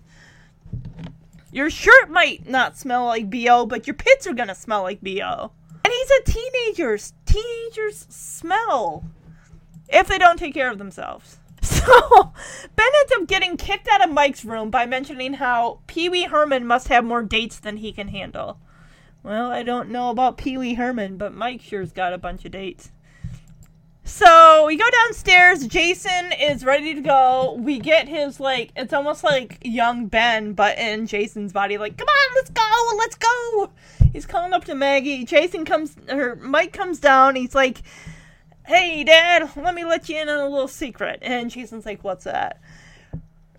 [1.51, 5.51] Your shirt might not smell like BO, but your pits are gonna smell like BO.
[5.85, 6.99] And he's a teenager.
[7.25, 9.05] Teenagers smell
[9.89, 11.39] if they don't take care of themselves.
[11.87, 12.33] So,
[12.75, 16.67] Ben ends up getting kicked out of Mike's room by mentioning how Pee Wee Herman
[16.67, 18.59] must have more dates than he can handle.
[19.23, 22.53] Well, I don't know about Pee Wee Herman, but Mike sure's got a bunch of
[22.53, 22.93] dates.
[24.05, 25.67] So we go downstairs.
[25.67, 27.57] Jason is ready to go.
[27.59, 31.77] We get his like it's almost like young Ben, but in Jason's body.
[31.77, 33.71] Like, come on, let's go, let's go.
[34.13, 35.25] He's calling up to Maggie.
[35.25, 37.35] Jason comes, or Mike comes down.
[37.35, 37.83] He's like,
[38.67, 42.25] "Hey, Dad, let me let you in on a little secret." And Jason's like, "What's
[42.25, 42.61] that?"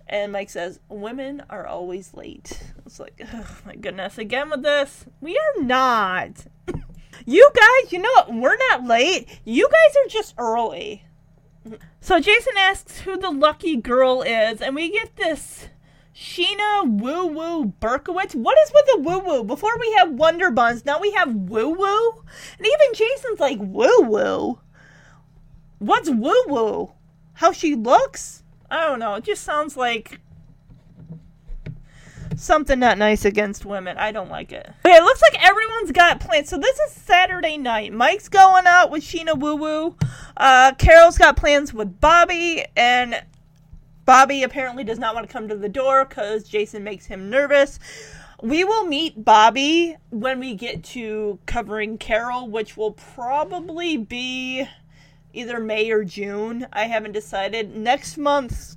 [0.08, 5.06] And Mike says, "Women are always late." It's like, oh my goodness, again with this.
[5.20, 6.46] We are not.
[7.26, 8.34] You guys, you know what?
[8.34, 9.28] We're not late.
[9.44, 11.04] You guys are just early.
[12.00, 15.68] So Jason asks who the lucky girl is, and we get this
[16.16, 18.36] Sheena Woo Woo Berkowitz.
[18.36, 19.44] What is with the woo woo?
[19.44, 22.24] Before we have Wonder Buns, now we have woo woo?
[22.58, 24.60] And even Jason's like, woo woo?
[25.80, 26.92] What's woo woo?
[27.34, 28.44] How she looks?
[28.70, 29.16] I don't know.
[29.16, 30.20] It just sounds like
[32.36, 33.98] something not nice against women.
[33.98, 34.72] I don't like it.
[34.86, 36.50] Okay, it looks like everyone's got plans.
[36.50, 37.94] So this is Saturday night.
[37.94, 39.96] Mike's going out with Sheena Woo Woo.
[40.36, 43.24] Uh, Carol's got plans with Bobby, and
[44.06, 47.80] Bobby apparently does not want to come to the door because Jason makes him nervous.
[48.42, 54.68] We will meet Bobby when we get to covering Carol, which will probably be
[55.38, 56.68] either May or June.
[56.74, 57.76] I haven't decided.
[57.76, 58.76] Next month,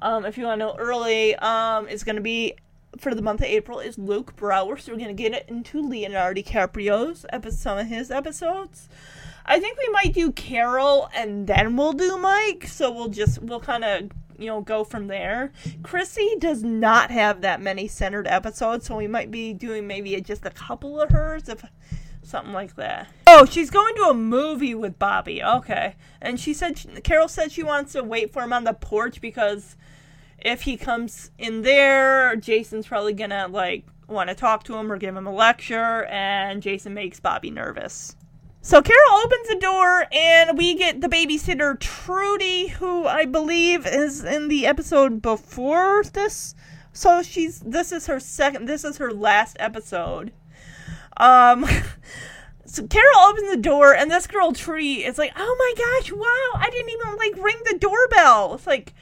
[0.00, 2.54] um, if you want to know early, um, it's going to be
[2.98, 4.76] for the month of April is Luke Brower.
[4.76, 8.88] So we're going to get into Leonardo DiCaprio's episode, some of his episodes.
[9.44, 12.66] I think we might do Carol and then we'll do Mike.
[12.66, 15.52] So we'll just we'll kind of you know go from there.
[15.82, 20.46] Chrissy does not have that many centered episodes, so we might be doing maybe just
[20.46, 21.64] a couple of hers if
[22.28, 23.08] something like that.
[23.26, 25.42] Oh, she's going to a movie with Bobby.
[25.42, 29.20] Okay, and she said Carol said she wants to wait for him on the porch
[29.20, 29.76] because
[30.38, 34.96] if he comes in there, Jason's probably gonna like want to talk to him or
[34.96, 38.16] give him a lecture, and Jason makes Bobby nervous.
[38.60, 44.24] So Carol opens the door, and we get the babysitter Trudy, who I believe is
[44.24, 46.54] in the episode before this.
[46.92, 48.66] So she's this is her second.
[48.66, 50.32] This is her last episode.
[51.18, 51.66] Um.
[52.70, 56.60] So Carol opens the door, and this girl Tree is like, "Oh my gosh, wow!
[56.60, 58.92] I didn't even like ring the doorbell." It's like,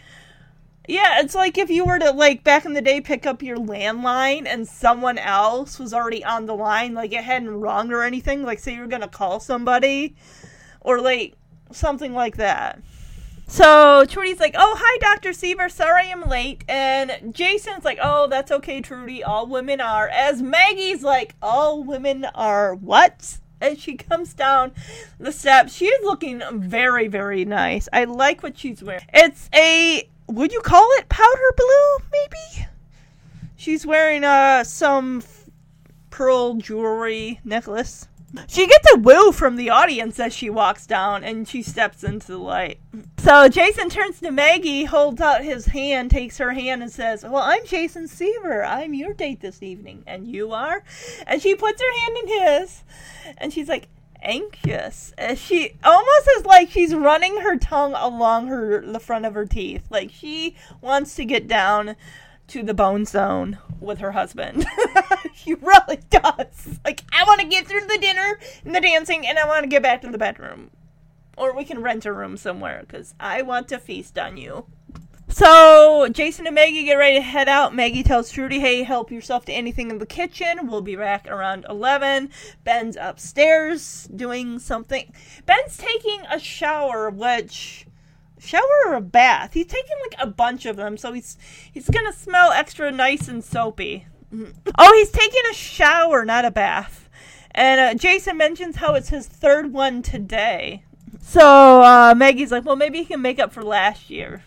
[0.88, 3.56] yeah, it's like if you were to like back in the day pick up your
[3.56, 8.44] landline and someone else was already on the line, like it hadn't rung or anything,
[8.44, 10.14] like say you were gonna call somebody
[10.80, 11.34] or like
[11.72, 12.80] something like that.
[13.46, 15.68] So Trudy's like, "Oh, hi, Doctor Seaver.
[15.68, 19.22] Sorry I'm late." And Jason's like, "Oh, that's okay, Trudy.
[19.22, 24.72] All women are." As Maggie's like, "All women are what?" As she comes down
[25.18, 27.88] the steps, she is looking very, very nice.
[27.92, 29.06] I like what she's wearing.
[29.14, 32.06] It's a would you call it powder blue?
[32.12, 32.68] Maybe.
[33.56, 35.22] She's wearing uh some
[36.10, 38.08] pearl jewelry necklace.
[38.48, 42.26] She gets a woo from the audience as she walks down and she steps into
[42.26, 42.80] the light.
[43.18, 47.42] So Jason turns to Maggie, holds out his hand, takes her hand, and says, Well,
[47.42, 48.64] I'm Jason Seaver.
[48.64, 50.02] I'm your date this evening.
[50.06, 50.82] And you are?
[51.26, 52.84] And she puts her hand in his
[53.38, 53.88] and she's like,
[54.22, 55.14] anxious.
[55.36, 59.86] She almost is like she's running her tongue along her the front of her teeth.
[59.90, 61.96] Like she wants to get down
[62.48, 64.66] to the bone zone with her husband.
[65.34, 66.78] he really does.
[66.84, 69.68] Like I want to get through the dinner and the dancing and I want to
[69.68, 70.70] get back to the bedroom.
[71.36, 74.66] Or we can rent a room somewhere cuz I want to feast on you.
[75.28, 77.74] So Jason and Maggie get ready to head out.
[77.74, 80.68] Maggie tells Trudy, "Hey, help yourself to anything in the kitchen.
[80.68, 82.30] We'll be back around 11."
[82.64, 85.12] Ben's upstairs doing something.
[85.44, 87.85] Ben's taking a shower, which
[88.46, 89.54] shower or a bath?
[89.54, 91.36] He's taking like a bunch of them, so he's
[91.72, 94.06] he's gonna smell extra nice and soapy.
[94.78, 97.08] Oh, he's taking a shower, not a bath.
[97.52, 100.84] And uh, Jason mentions how it's his third one today.
[101.20, 104.44] So uh, Maggie's like, well, maybe he can make up for last year.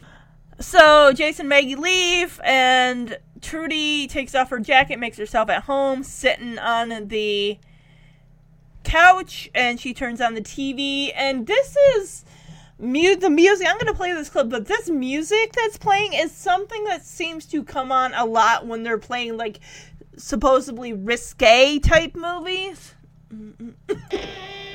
[0.60, 6.04] So Jason and Maggie leave, and Trudy takes off her jacket, makes herself at home,
[6.04, 7.58] sitting on the
[8.84, 11.12] couch, and she turns on the TV.
[11.16, 12.26] And this is
[12.80, 13.68] mu- the music.
[13.68, 17.46] I'm going to play this clip, but this music that's playing is something that seems
[17.48, 19.60] to come on a lot when they're playing like
[20.18, 22.96] supposedly risque type movies.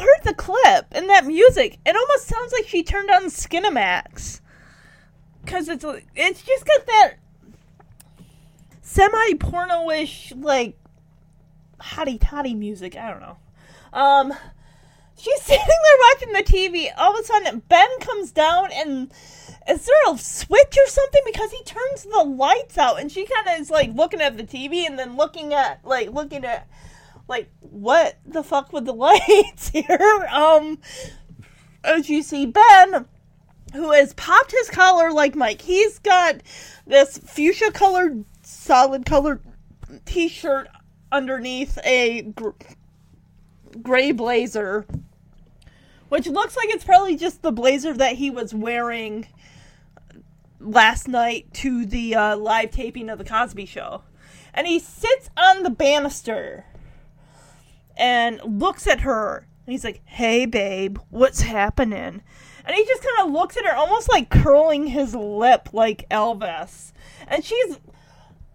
[0.00, 1.78] heard the clip and that music.
[1.84, 4.40] It almost sounds like she turned on Skinamax.
[5.44, 5.84] Because it's,
[6.14, 7.14] it's just got that
[8.82, 10.76] semi porno ish, like,
[11.80, 12.96] hottie toddy music.
[12.96, 13.36] I don't know.
[13.92, 14.34] Um,
[15.16, 16.90] she's sitting there watching the TV.
[16.96, 19.10] All of a sudden, Ben comes down and
[19.68, 21.22] is there a switch or something?
[21.26, 24.44] Because he turns the lights out and she kind of is like looking at the
[24.44, 26.66] TV and then looking at, like, looking at,
[27.28, 30.26] like, what the fuck with the lights here?
[30.30, 30.78] Um,
[31.84, 33.06] as you see, Ben,
[33.72, 36.36] who has popped his collar like Mike, he's got
[36.86, 39.42] this fuchsia colored, solid colored
[40.04, 40.68] t shirt
[41.12, 42.50] underneath a gr-
[43.82, 44.86] gray blazer,
[46.08, 49.26] which looks like it's probably just the blazer that he was wearing
[50.60, 54.02] last night to the uh, live taping of the Cosby Show.
[54.52, 56.64] And he sits on the banister
[57.98, 59.46] and looks at her.
[59.66, 62.22] And he's like, Hey, babe, what's happening?
[62.64, 66.92] And he just kind of looks at her, almost like curling his lip like Elvis.
[67.26, 67.78] And she's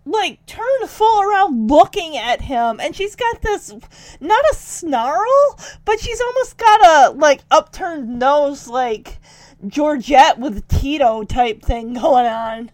[0.05, 3.73] like turned full around looking at him and she's got this
[4.19, 9.19] not a snarl but she's almost got a like upturned nose like
[9.65, 12.69] georgette with tito type thing going on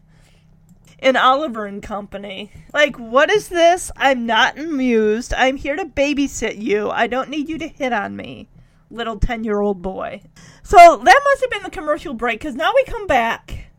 [1.01, 2.51] in oliver and company.
[2.73, 3.91] Like what is this?
[3.95, 5.33] I'm not amused.
[5.33, 6.89] I'm here to babysit you.
[6.89, 8.49] I don't need you to hit on me
[8.91, 10.21] little 10 year old boy.
[10.63, 13.71] So that must have been the commercial break because now we come back.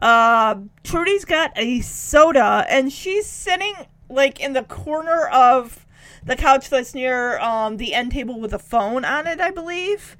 [0.00, 3.74] Uh, Trudy's got a soda, and she's sitting
[4.08, 5.86] like in the corner of
[6.24, 10.16] the couch that's near um, the end table with a phone on it, I believe.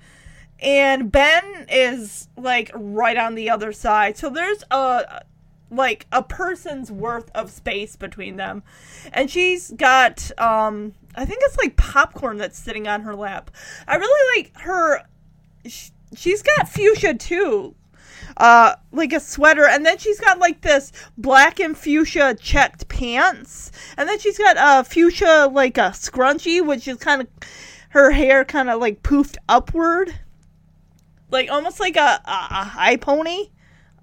[0.61, 5.23] And Ben is like right on the other side, so there's a
[5.71, 8.63] like a person's worth of space between them,
[9.13, 13.51] and she's got um, I think it's like popcorn that's sitting on her lap.
[13.87, 15.03] I really like her.
[15.67, 17.77] sh- She's got fuchsia too,
[18.37, 23.71] uh, like a sweater, and then she's got like this black and fuchsia checked pants,
[23.97, 27.29] and then she's got uh, fuchsia like a scrunchie, which is kind of
[27.91, 30.13] her hair kind of like poofed upward,
[31.31, 33.51] like almost like a, a, a high pony,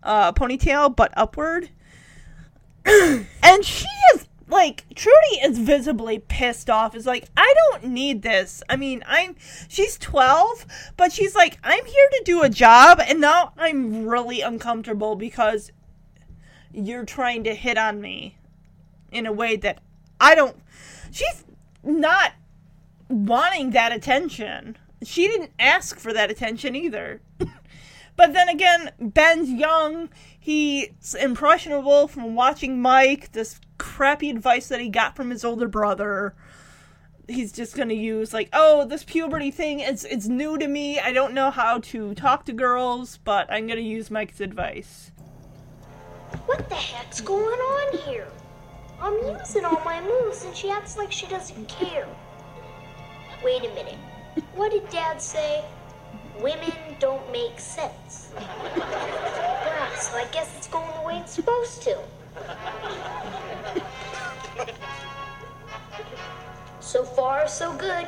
[0.07, 1.69] uh, ponytail, but upward.
[2.85, 6.95] and she is like Trudy is visibly pissed off.
[6.95, 8.63] Is like, I don't need this.
[8.69, 9.35] I mean, I'm
[9.67, 14.41] she's 12, but she's like, I'm here to do a job and now I'm really
[14.41, 15.71] uncomfortable because
[16.73, 18.37] you're trying to hit on me
[19.11, 19.81] in a way that
[20.19, 20.55] I don't
[21.11, 21.43] she's
[21.83, 22.33] not
[23.09, 24.77] wanting that attention.
[25.03, 27.21] She didn't ask for that attention either.
[28.17, 30.09] But then again, Ben's young.
[30.37, 36.35] He's impressionable from watching Mike, this crappy advice that he got from his older brother.
[37.27, 40.99] he's just gonna use like, oh, this puberty thing it's it's new to me.
[40.99, 45.11] I don't know how to talk to girls, but I'm gonna use Mike's advice.
[46.45, 48.27] What the heck's going on here?
[48.99, 52.07] I'm using all my moves and she acts like she doesn't care.
[53.43, 53.99] Wait a minute.
[54.55, 55.63] What did Dad say?
[56.41, 58.31] Women don't make sense.
[58.35, 61.97] Yeah, so I guess it's going the way it's supposed to.
[66.79, 68.07] So far, so good.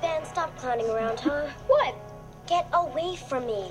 [0.00, 1.48] Ben, stop clowning around, huh?
[1.66, 1.94] What?
[2.46, 3.68] Get away from me.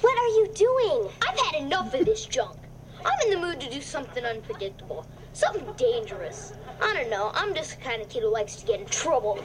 [0.00, 1.10] What are you doing?
[1.28, 2.56] I've had enough of this junk.
[3.04, 6.52] I'm in the mood to do something unpredictable, something dangerous.
[6.80, 7.32] I don't know.
[7.34, 9.38] I'm just the kind of kid who likes to get in trouble.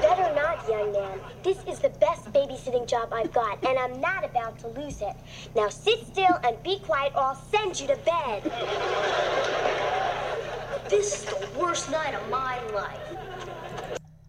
[0.00, 1.20] Better not, young man.
[1.42, 5.14] This is the best babysitting job I've got, and I'm not about to lose it.
[5.54, 8.44] Now sit still and be quiet, or I'll send you to bed.
[10.88, 13.18] This is the worst night of my life.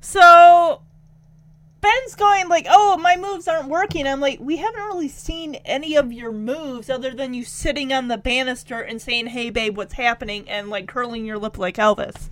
[0.02, 0.82] So
[1.82, 5.96] Ben's going like, "Oh, my moves aren't working." I'm like, "We haven't really seen any
[5.96, 9.94] of your moves other than you sitting on the banister and saying, "Hey, babe, what's
[9.94, 12.30] happening?" and like curling your lip like Elvis."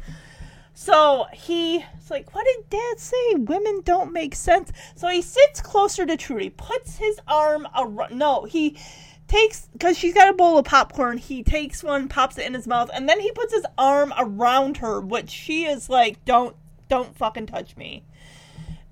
[0.74, 3.36] So he's like, "What did Dad say?
[3.36, 8.18] Women don't make sense." So he sits closer to Trudy, puts his arm around.
[8.18, 8.78] No, he
[9.28, 11.18] takes because she's got a bowl of popcorn.
[11.18, 14.78] He takes one, pops it in his mouth, and then he puts his arm around
[14.78, 16.56] her, which she is like, "Don't,
[16.90, 18.04] don't fucking touch me."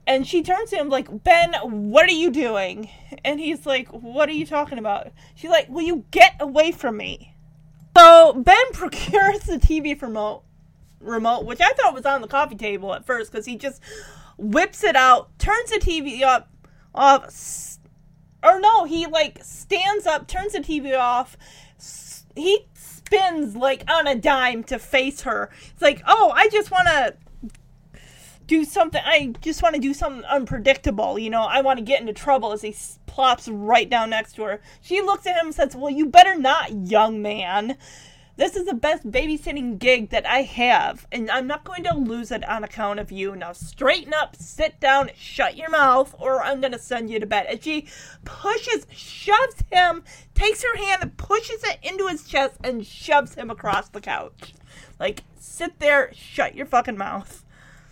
[0.08, 2.90] And she turns to him like, Ben, what are you doing?
[3.24, 5.12] And he's like, What are you talking about?
[5.34, 7.36] She's like, Will you get away from me?
[7.98, 10.44] So Ben procures the TV remote,
[11.00, 13.82] remote, which I thought was on the coffee table at first, because he just
[14.38, 16.50] whips it out, turns the TV up,
[16.94, 17.78] off,
[18.44, 21.38] or no, he like stands up, turns the TV off.
[22.36, 25.50] He spins like on a dime to face her.
[25.72, 27.16] It's like, oh, I just want to
[28.48, 29.02] do something.
[29.04, 31.18] I just want to do something unpredictable.
[31.18, 32.76] You know, I want to get into trouble as he
[33.06, 34.62] plops right down next to her.
[34.82, 37.78] She looks at him and says, Well, you better not, young man.
[38.38, 42.34] This is the best babysitting gig that I have, and I'm not going to lose
[42.34, 43.34] it on account of you.
[43.34, 47.26] Now, straighten up, sit down, shut your mouth, or I'm going to send you to
[47.26, 47.46] bed.
[47.48, 47.88] And she
[48.26, 53.50] pushes, shoves him, takes her hand, and pushes it into his chest, and shoves him
[53.50, 54.54] across the couch.
[55.00, 57.45] Like, sit there, shut your fucking mouth.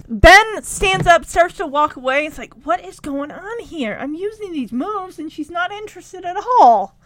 [0.07, 2.25] Ben stands up, starts to walk away.
[2.25, 3.97] It's like, what is going on here?
[3.99, 6.97] I'm using these moves, and she's not interested at all.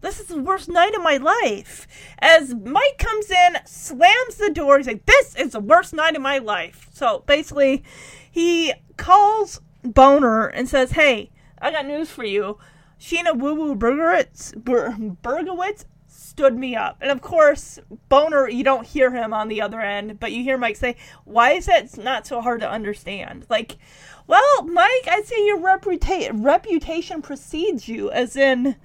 [0.00, 1.88] This is the worst night of my life.
[2.18, 6.22] As Mike comes in, slams the door, he's like, This is the worst night of
[6.22, 6.88] my life.
[6.92, 7.82] So basically,
[8.30, 12.58] he calls Boner and says, Hey, I got news for you.
[13.00, 15.84] Sheena Woo Woo Bergowitz, Ber- Bergowitz
[16.36, 16.98] stood me up.
[17.00, 17.78] And of course,
[18.10, 21.52] Boner, you don't hear him on the other end, but you hear Mike say, Why
[21.52, 23.46] is that not so hard to understand?
[23.48, 23.78] Like,
[24.26, 28.76] well, Mike, I'd say your reputa- reputation precedes you, as in,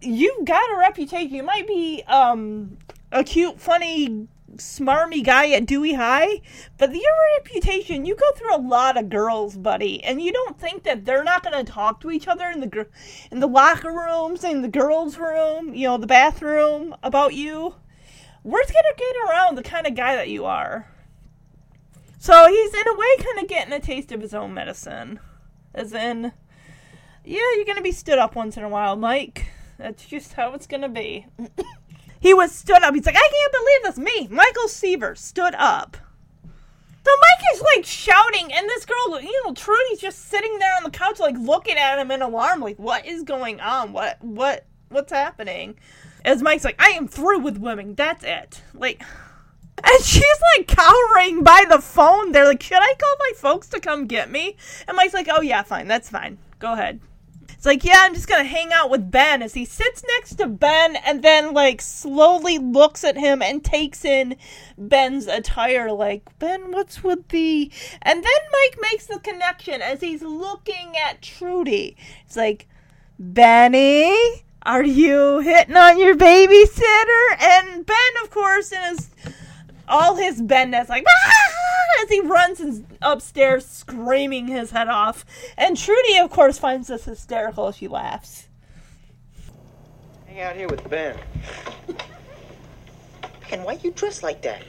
[0.00, 1.32] you've got a reputation.
[1.32, 2.76] You might be um,
[3.12, 4.26] a cute, funny,
[4.56, 6.40] smarmy guy at Dewey High,
[6.78, 10.82] but your reputation, you go through a lot of girls, buddy, and you don't think
[10.84, 12.82] that they're not going to talk to each other in the gr-
[13.30, 17.74] in the locker rooms, in the girls' room, you know, the bathroom about you.
[18.44, 20.88] Word's going to get around the kind of guy that you are.
[22.18, 25.20] So he's in a way kind of getting a taste of his own medicine.
[25.74, 26.32] As in,
[27.24, 29.46] yeah, you're going to be stood up once in a while, Mike.
[29.78, 31.26] That's just how it's going to be.
[32.22, 32.94] he was stood up.
[32.94, 33.98] He's like, I can't believe this.
[33.98, 35.96] Me, Michael Seaver, stood up.
[37.04, 40.84] So Mike is like shouting, and this girl, you know, Trudy's just sitting there on
[40.84, 43.92] the couch, like looking at him in alarm, like, what is going on?
[43.92, 45.76] What, what, what's happening?
[46.24, 47.96] As Mike's like, I am through with women.
[47.96, 48.62] That's it.
[48.72, 49.02] Like,
[49.84, 50.22] and she's
[50.56, 52.30] like cowering by the phone.
[52.30, 54.56] They're like, should I call my folks to come get me?
[54.86, 56.38] And Mike's like, oh yeah, fine, that's fine.
[56.60, 57.00] Go ahead.
[57.62, 60.48] It's like, yeah, I'm just gonna hang out with Ben as he sits next to
[60.48, 64.34] Ben and then like slowly looks at him and takes in
[64.76, 67.70] Ben's attire, like, Ben, what's with the
[68.02, 71.96] and then Mike makes the connection as he's looking at Trudy.
[72.26, 72.66] It's like,
[73.16, 77.40] Benny, are you hitting on your babysitter?
[77.40, 79.08] And Ben, of course, in his
[79.88, 85.24] all his bendness, like "Ah!" as he runs his- upstairs, screaming his head off.
[85.56, 87.70] And Trudy, of course, finds this hysterical.
[87.72, 88.48] She laughs.
[90.26, 91.16] Hang out here with Ben.
[93.50, 94.62] Ben, why you dressed like that?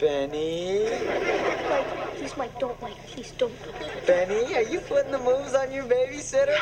[0.00, 0.88] Benny,
[1.70, 3.52] Mike, please, Mike, don't, Mike, please don't.
[4.04, 6.58] Benny, are you putting the moves on your babysitter?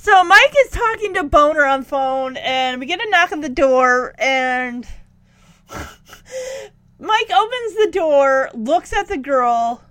[0.00, 3.48] So Mike is talking to Boner on phone, and we get a knock on the
[3.48, 4.86] door, and
[7.00, 9.82] Mike opens the door, looks at the girl,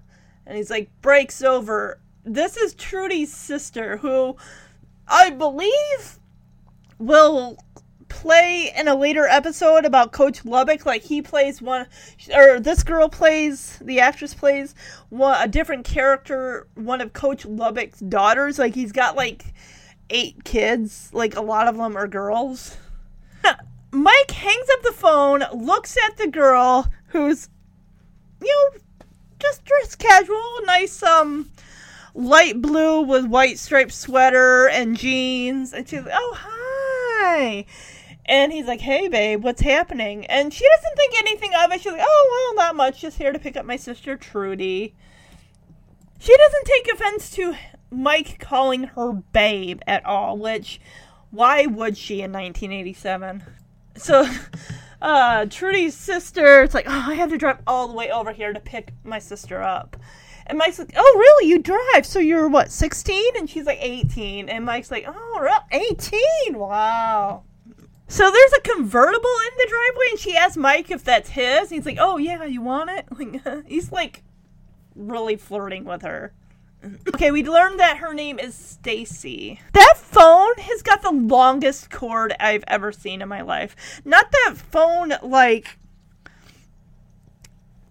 [0.45, 1.99] and he's like, breaks over.
[2.23, 4.37] This is Trudy's sister, who
[5.09, 6.19] I believe
[6.99, 7.57] will
[8.07, 10.85] play in a later episode about Coach Lubbock.
[10.85, 11.85] Like he plays one,
[12.33, 14.73] or this girl plays, the actress plays
[15.09, 18.57] one, a different character, one of Coach Lubbock's daughters.
[18.57, 19.53] Like he's got like
[20.09, 21.09] eight kids.
[21.13, 22.77] Like a lot of them are girls.
[23.91, 27.49] Mike hangs up the phone, looks at the girl who's,
[28.41, 28.79] you know,
[29.39, 31.49] just dressed casual, nice um
[32.13, 37.65] light blue with white striped sweater and jeans, and she's like, "Oh hi,"
[38.25, 41.81] and he's like, "Hey babe, what's happening?" And she doesn't think anything of it.
[41.81, 43.01] She's like, "Oh well, not much.
[43.01, 44.95] Just here to pick up my sister Trudy."
[46.19, 47.55] She doesn't take offense to
[47.89, 50.79] Mike calling her babe at all, which
[51.31, 53.43] why would she in 1987?
[53.95, 54.27] So,
[55.01, 58.53] uh, Trudy's sister, it's like, oh, I had to drive all the way over here
[58.53, 59.97] to pick my sister up.
[60.45, 61.49] And Mike's like, oh, really?
[61.49, 62.05] You drive?
[62.05, 63.35] So you're what, 16?
[63.35, 64.47] And she's like 18.
[64.47, 66.21] And Mike's like, oh, 18?
[66.53, 67.43] Wow.
[68.07, 71.69] So there's a convertible in the driveway, and she asks Mike if that's his.
[71.69, 73.05] And he's like, oh, yeah, you want it?
[73.17, 74.23] Like, he's like
[74.95, 76.33] really flirting with her.
[77.09, 79.59] Okay, we learned that her name is Stacy.
[79.73, 84.01] That phone has got the longest cord I've ever seen in my life.
[84.05, 85.79] Not that phone like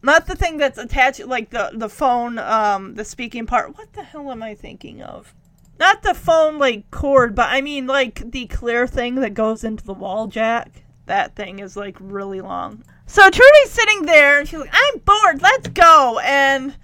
[0.03, 3.77] not the thing that's attached like the the phone um the speaking part.
[3.77, 5.35] What the hell am I thinking of?
[5.79, 9.85] Not the phone like cord, but I mean like the clear thing that goes into
[9.85, 10.85] the wall jack.
[11.07, 12.85] That thing is like really long.
[13.07, 16.77] So Trudy's sitting there and she's like, I'm bored, let's go and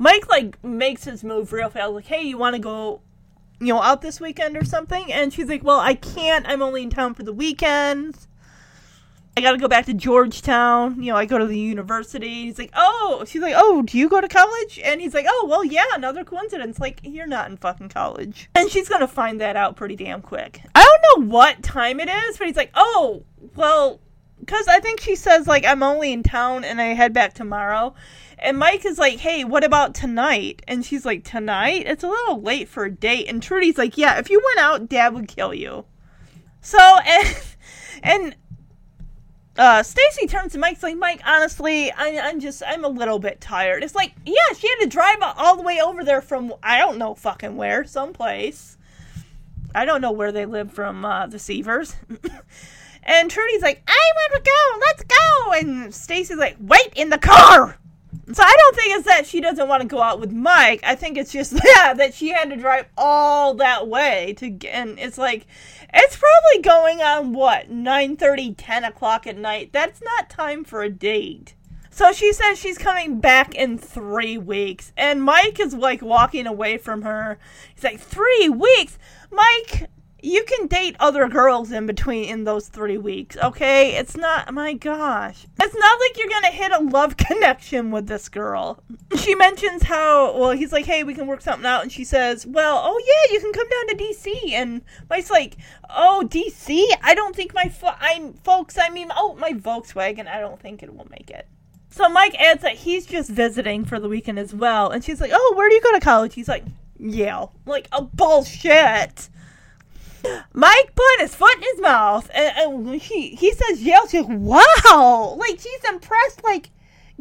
[0.00, 3.02] Mike like makes his move real fast, like, "Hey, you want to go,
[3.60, 6.48] you know, out this weekend or something?" And she's like, "Well, I can't.
[6.48, 8.16] I'm only in town for the weekend.
[9.36, 11.02] I got to go back to Georgetown.
[11.02, 14.08] You know, I go to the university." He's like, "Oh," she's like, "Oh, do you
[14.08, 16.78] go to college?" And he's like, "Oh, well, yeah, another coincidence.
[16.78, 20.62] Like, you're not in fucking college." And she's gonna find that out pretty damn quick.
[20.74, 23.22] I don't know what time it is, but he's like, "Oh,
[23.54, 24.00] well."
[24.40, 27.94] Because I think she says, like, I'm only in town and I head back tomorrow.
[28.42, 30.62] And Mike is like, hey, what about tonight?
[30.66, 31.84] And she's like, tonight?
[31.86, 33.28] It's a little late for a date.
[33.28, 35.84] And Trudy's like, yeah, if you went out, dad would kill you.
[36.62, 37.36] So, and,
[38.02, 38.36] and,
[39.58, 43.42] uh, Stacy turns to Mike's like, Mike, honestly, I, I'm just, I'm a little bit
[43.42, 43.84] tired.
[43.84, 46.96] It's like, yeah, she had to drive all the way over there from, I don't
[46.96, 48.78] know fucking where, someplace.
[49.74, 51.94] I don't know where they live from, uh, the Seavers.
[53.02, 55.52] and Trudy's like, I want to go, let's go.
[55.52, 57.76] And Stacy's like, wait in the car.
[58.32, 60.80] So I don't think it's that she doesn't want to go out with Mike.
[60.84, 64.74] I think it's just yeah, that she had to drive all that way to get.
[64.74, 65.46] And it's like,
[65.92, 69.70] it's probably going on what 9 30, 10 o'clock at night.
[69.72, 71.54] That's not time for a date.
[71.90, 76.78] So she says she's coming back in three weeks, and Mike is like walking away
[76.78, 77.38] from her.
[77.74, 78.96] He's like, three weeks,
[79.30, 79.90] Mike
[80.22, 83.96] you can date other girls in between in those three weeks, okay?
[83.96, 85.46] It's not, my gosh.
[85.60, 88.82] It's not like you're gonna hit a love connection with this girl.
[89.16, 91.82] She mentions how, well, he's like, hey, we can work something out.
[91.82, 94.52] And she says, well, oh yeah, you can come down to DC.
[94.52, 95.56] And Mike's like,
[95.88, 96.84] oh, DC?
[97.02, 100.82] I don't think my, fo- I'm, folks, I mean, oh, my Volkswagen, I don't think
[100.82, 101.46] it will make it.
[101.90, 104.90] So Mike adds that he's just visiting for the weekend as well.
[104.90, 106.34] And she's like, oh, where do you go to college?
[106.34, 106.64] He's like,
[107.00, 107.52] Yale.
[107.66, 109.28] Like, oh, bullshit.
[110.52, 114.06] Mike put his foot in his mouth, and, and he he says Yale.
[114.06, 116.42] She's like, "Wow!" Like she's impressed.
[116.44, 116.70] Like,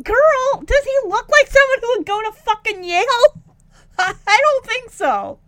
[0.01, 3.43] girl, does he look like someone who would go to fucking Yale?
[3.99, 5.39] I don't think so.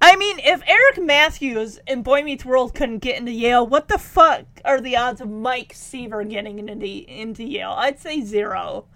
[0.00, 3.98] I mean, if Eric Matthews in Boy Meets World couldn't get into Yale, what the
[3.98, 7.74] fuck are the odds of Mike Seaver getting into into Yale?
[7.76, 8.86] I'd say zero.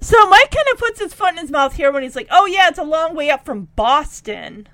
[0.00, 2.46] So Mike kind of puts his foot in his mouth here when he's like, "Oh
[2.46, 4.68] yeah, it's a long way up from Boston."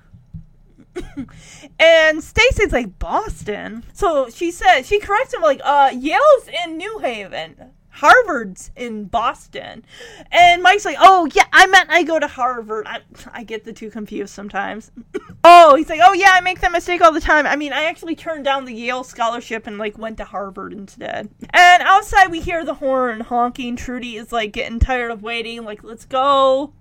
[1.79, 3.83] and Stacy's like Boston.
[3.93, 7.71] So she said she corrects him like, uh, Yale's in New Haven.
[7.97, 9.83] Harvard's in Boston.
[10.31, 12.85] And Mike's like, oh, yeah, I meant I go to Harvard.
[12.87, 12.99] I,
[13.33, 14.91] I get the two confused sometimes.
[15.43, 17.47] oh, he's like, oh, yeah, I make that mistake all the time.
[17.47, 21.29] I mean, I actually turned down the Yale scholarship and, like, went to Harvard instead.
[21.49, 23.75] And outside, we hear the horn honking.
[23.75, 25.63] Trudy is, like, getting tired of waiting.
[25.63, 26.73] Like, let's go.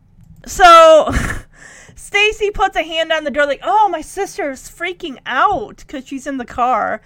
[0.47, 1.13] So.
[2.07, 6.27] Stacy puts a hand on the door, like, "Oh, my sister's freaking out because she's
[6.27, 7.01] in the car,"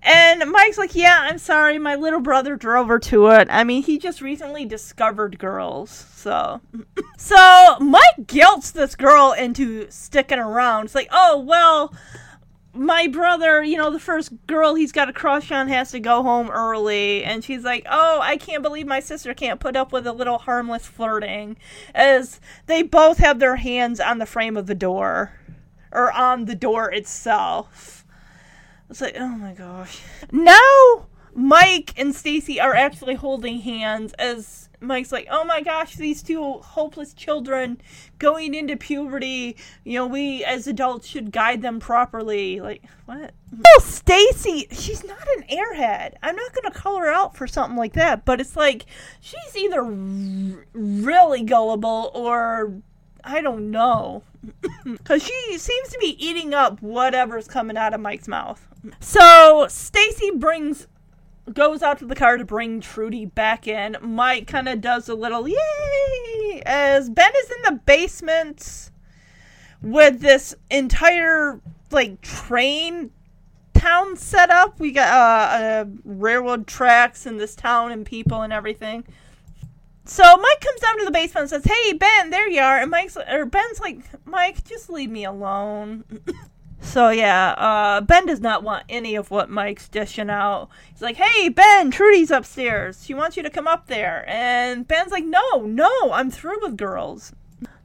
[0.00, 3.48] and Mike's like, "Yeah, I'm sorry, my little brother drove her to it.
[3.50, 6.60] I mean, he just recently discovered girls, so."
[7.18, 10.84] so Mike guilts this girl into sticking around.
[10.84, 11.92] It's like, "Oh well."
[12.74, 16.22] My brother, you know, the first girl he's got a crush on has to go
[16.22, 17.24] home early.
[17.24, 20.38] And she's like, oh, I can't believe my sister can't put up with a little
[20.38, 21.56] harmless flirting.
[21.94, 25.32] As they both have their hands on the frame of the door,
[25.94, 28.04] or on the door itself.
[28.90, 30.02] It's like, oh my gosh.
[30.30, 36.22] Now, Mike and Stacy are actually holding hands as Mike's like, oh my gosh, these
[36.22, 37.80] two hopeless children
[38.18, 39.56] going into puberty.
[39.84, 42.60] You know, we as adults should guide them properly.
[42.60, 43.32] Like, what?
[43.52, 46.14] Well, Stacy, she's not an airhead.
[46.22, 48.86] I'm not going to call her out for something like that, but it's like
[49.20, 52.72] she's either r- really gullible or
[53.22, 54.22] I don't know.
[54.84, 58.66] Because she seems to be eating up whatever's coming out of Mike's mouth.
[59.00, 60.86] So Stacy brings
[61.52, 63.96] goes out to the car to bring Trudy back in.
[64.00, 68.90] Mike kind of does a little yay as Ben is in the basement
[69.82, 73.10] with this entire like train
[73.74, 74.80] town set up.
[74.80, 79.04] We got uh, uh, railroad tracks in this town and people and everything.
[80.06, 82.90] So Mike comes down to the basement and says, "Hey Ben, there you are." And
[82.90, 86.04] Mike's or Ben's like, "Mike, just leave me alone."
[86.84, 90.68] So yeah, uh, Ben does not want any of what Mike's dishing out.
[90.92, 93.04] He's like, "Hey Ben, Trudy's upstairs.
[93.04, 96.76] She wants you to come up there." And Ben's like, "No, no, I'm through with
[96.76, 97.32] girls."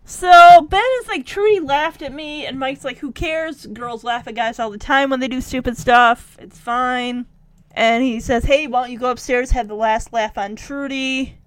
[0.06, 3.66] So Ben is like, "Trudy laughed at me," and Mike's like, "Who cares?
[3.68, 6.38] Girls laugh at guys all the time when they do stupid stuff.
[6.39, 7.26] It's fine."
[7.72, 11.38] And he says, "Hey, why don't you go upstairs, have the last laugh on Trudy?"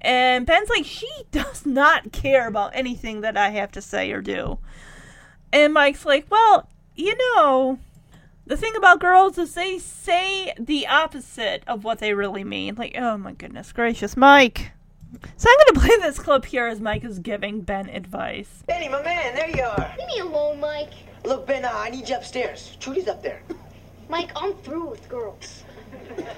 [0.00, 4.20] And Ben's like, "She does not care about anything that I have to say or
[4.20, 4.58] do."
[5.52, 7.78] And Mike's like, "Well, you know,
[8.46, 12.74] the thing about girls is they say the opposite of what they really mean.
[12.74, 14.72] Like, oh my goodness gracious, Mike.
[15.36, 18.64] So I'm going to play this clip here as Mike is giving Ben advice.
[18.66, 19.94] Benny, my man, there you are.
[19.98, 20.92] Leave me alone, Mike.
[21.24, 22.76] Look, Ben, uh, I need you upstairs.
[22.80, 23.42] Trudy's up there.
[24.08, 25.64] Mike, I'm through with girls.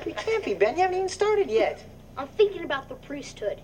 [0.07, 0.77] You can't be, Ben.
[0.77, 1.83] You haven't even started yet.
[2.17, 3.61] I'm thinking about the priesthood.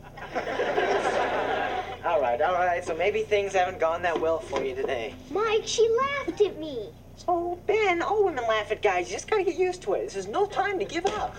[2.04, 2.84] All right, all right.
[2.84, 5.14] So maybe things haven't gone that well for you today.
[5.30, 6.88] Mike, she laughed at me.
[7.16, 9.08] So, Ben, oh, all women laugh at guys.
[9.08, 10.04] You just gotta get used to it.
[10.04, 11.36] This is no time to give up.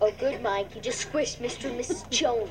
[0.00, 0.74] Oh, good, Mike.
[0.74, 1.70] You just squished Mr.
[1.70, 2.08] and Mrs.
[2.10, 2.50] Jones.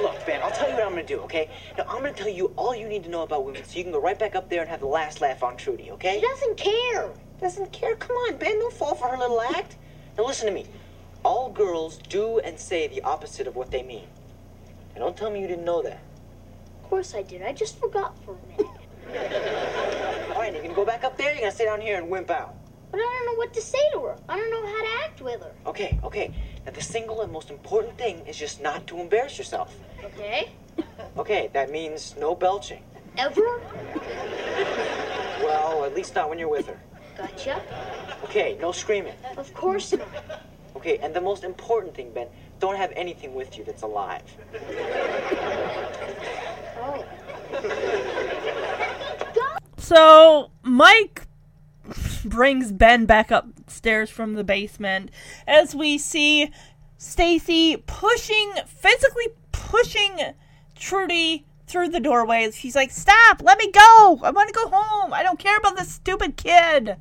[0.00, 1.50] Look, Ben, I'll tell you what I'm gonna do, okay?
[1.76, 3.92] Now, I'm gonna tell you all you need to know about women so you can
[3.92, 6.20] go right back up there and have the last laugh on Trudy, okay?
[6.20, 7.10] She doesn't care.
[7.40, 7.94] Doesn't care?
[7.96, 9.76] Come on, Ben, don't fall for her little act.
[10.16, 10.66] Now, listen to me.
[11.24, 14.06] All girls do and say the opposite of what they mean.
[14.94, 16.02] And don't tell me you didn't know that.
[16.82, 17.42] Of course I did.
[17.42, 18.66] I just forgot for a minute.
[20.30, 22.30] All right, you're gonna go back up there, you're gonna sit down here and wimp
[22.30, 22.54] out.
[22.90, 24.16] But I don't know what to say to her.
[24.28, 25.52] I don't know how to act with her.
[25.66, 26.32] Okay, okay.
[26.64, 29.74] Now, the single and most important thing is just not to embarrass yourself.
[30.04, 30.50] Okay?
[31.16, 32.82] Okay, that means no belching.
[33.16, 33.60] Ever?
[35.42, 36.78] Well, at least not when you're with her.
[37.16, 37.62] Gotcha.
[38.24, 39.14] Okay, no screaming.
[39.36, 40.08] Of course not.
[40.84, 42.28] Okay, and the most important thing, Ben,
[42.60, 44.22] don't have anything with you that's alive.
[46.76, 47.04] Oh.
[49.84, 51.26] So Mike
[52.24, 55.10] brings Ben back upstairs from the basement
[55.46, 56.50] as we see
[56.96, 60.32] Stacy pushing, physically pushing
[60.74, 62.56] Trudy through the doorways.
[62.56, 63.42] She's like, "Stop!
[63.42, 64.20] Let me go!
[64.22, 65.12] I want to go home.
[65.12, 66.96] I don't care about this stupid kid."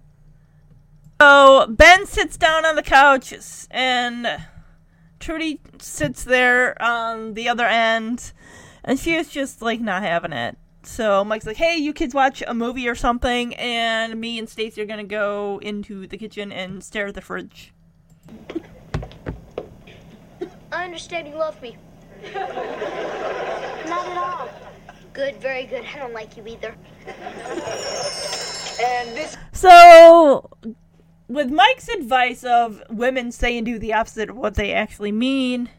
[1.23, 3.33] So Ben sits down on the couch
[3.71, 4.27] and
[5.21, 8.33] Trudy sits there on the other end,
[8.83, 10.57] and she is just like not having it.
[10.83, 14.81] So Mike's like, "Hey, you kids watch a movie or something," and me and Stacy
[14.81, 17.71] are gonna go into the kitchen and stare at the fridge.
[20.73, 21.77] I understand you love me.
[22.33, 22.49] Not
[24.09, 24.49] at all.
[25.13, 25.85] Good, very good.
[25.95, 26.75] I don't like you either.
[28.81, 30.49] And this So,
[31.27, 35.69] with Mike's advice of women say and do the opposite of what they actually mean,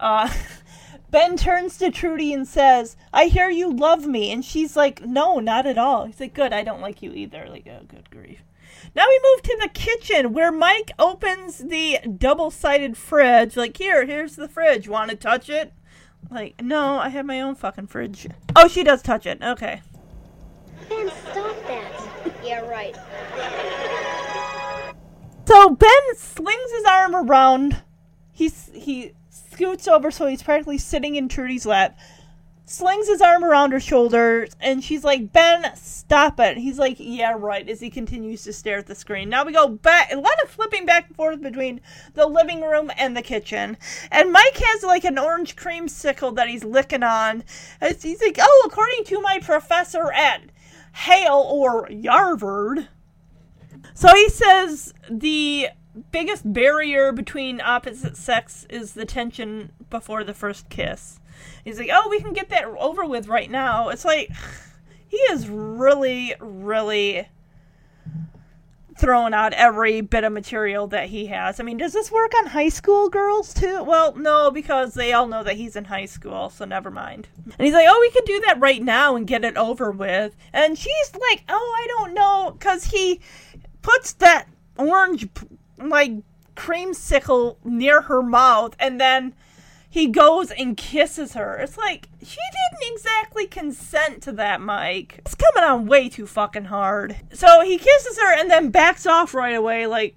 [0.00, 0.32] uh,
[1.10, 4.32] Ben turns to Trudy and says, I hear you love me.
[4.32, 6.06] And she's like, No, not at all.
[6.06, 7.46] He's like, Good, I don't like you either.
[7.48, 8.40] Like, oh, good grief.
[8.94, 13.56] Now we move to the kitchen where Mike opens the double sided fridge.
[13.56, 14.88] Like, here, here's the fridge.
[14.88, 15.72] Want to touch it?
[16.30, 18.26] Like, no, I have my own fucking fridge.
[18.56, 19.42] Oh, she does touch it.
[19.42, 19.82] Okay.
[20.88, 21.90] Ben, stop that.
[22.42, 22.94] Yeah, right.
[25.46, 27.82] So Ben slings his arm around.
[28.32, 31.98] He's he scoots over so he's practically sitting in Trudy's lap.
[32.66, 37.34] Slings his arm around her shoulders, and she's like, "Ben, stop it." He's like, "Yeah,
[37.36, 39.28] right." As he continues to stare at the screen.
[39.28, 41.82] Now we go back, a lot of flipping back and forth between
[42.14, 43.76] the living room and the kitchen.
[44.10, 47.44] And Mike has like an orange creamsicle that he's licking on.
[47.82, 50.44] As he's like, "Oh, according to my professor at
[50.94, 52.88] Hail or Yarvard.
[53.94, 55.68] So he says the
[56.10, 61.20] biggest barrier between opposite sex is the tension before the first kiss.
[61.64, 63.88] He's like, oh, we can get that over with right now.
[63.88, 64.30] It's like,
[65.08, 67.28] he is really, really
[68.96, 71.58] throwing out every bit of material that he has.
[71.58, 73.82] I mean, does this work on high school girls too?
[73.82, 77.28] Well, no, because they all know that he's in high school, so never mind.
[77.44, 80.36] And he's like, oh, we could do that right now and get it over with.
[80.52, 83.20] And she's like, oh, I don't know, because he
[83.84, 85.28] puts that orange,
[85.78, 86.12] like,
[86.56, 89.34] creamsicle near her mouth and then
[89.88, 91.56] he goes and kisses her.
[91.58, 95.18] It's like she didn't exactly consent to that, Mike.
[95.18, 97.16] It's coming on way too fucking hard.
[97.32, 100.16] So he kisses her and then backs off right away, like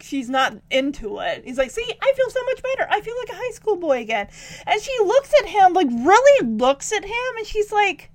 [0.00, 1.42] she's not into it.
[1.44, 2.86] He's like, "See, I feel so much better.
[2.90, 4.28] I feel like a high school boy again."
[4.66, 8.10] And she looks at him, like really looks at him, and she's like,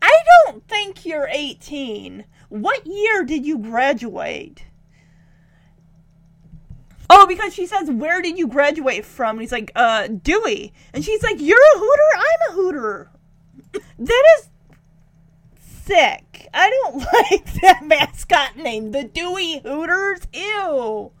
[0.00, 0.12] "I
[0.44, 2.24] don't think you're 18.
[2.48, 4.64] What year did you graduate?"
[7.08, 9.36] Oh, because she says, Where did you graduate from?
[9.36, 10.72] And he's like, Uh, Dewey.
[10.92, 12.16] And she's like, You're a hooter?
[12.16, 13.10] I'm a hooter.
[13.98, 14.48] that is
[15.86, 16.48] sick.
[16.52, 16.96] I don't
[17.32, 18.90] like that mascot name.
[18.90, 20.26] The Dewey Hooters.
[20.32, 21.12] Ew.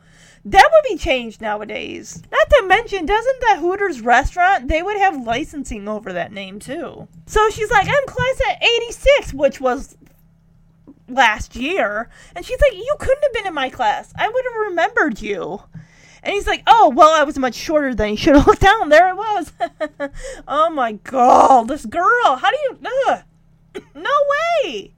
[0.44, 2.22] That would be changed nowadays.
[2.30, 7.08] Not to mention, doesn't the Hooters restaurant, they would have licensing over that name too.
[7.26, 9.96] So she's like, I'm class at 86, which was
[11.08, 12.08] last year.
[12.34, 14.12] And she's like, You couldn't have been in my class.
[14.16, 15.62] I would have remembered you.
[16.22, 18.88] And he's like, Oh, well, I was much shorter than you should have looked down.
[18.88, 19.52] There it was.
[20.48, 22.36] oh my god, this girl.
[22.36, 22.78] How do you.
[23.08, 23.22] Ugh.
[23.94, 24.10] No
[24.64, 24.94] way.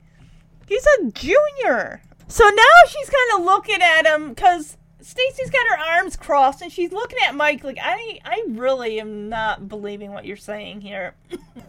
[0.68, 2.00] He's a junior.
[2.28, 6.70] So now she's kind of looking at him because Stacy's got her arms crossed and
[6.70, 11.14] she's looking at Mike like, I, I really am not believing what you're saying here.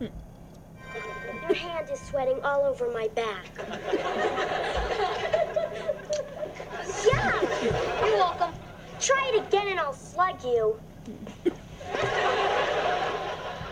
[1.42, 3.48] Your hand is sweating all over my back.
[7.06, 7.42] yeah,
[8.06, 8.54] you're welcome.
[9.00, 10.80] Try it again and I'll slug you.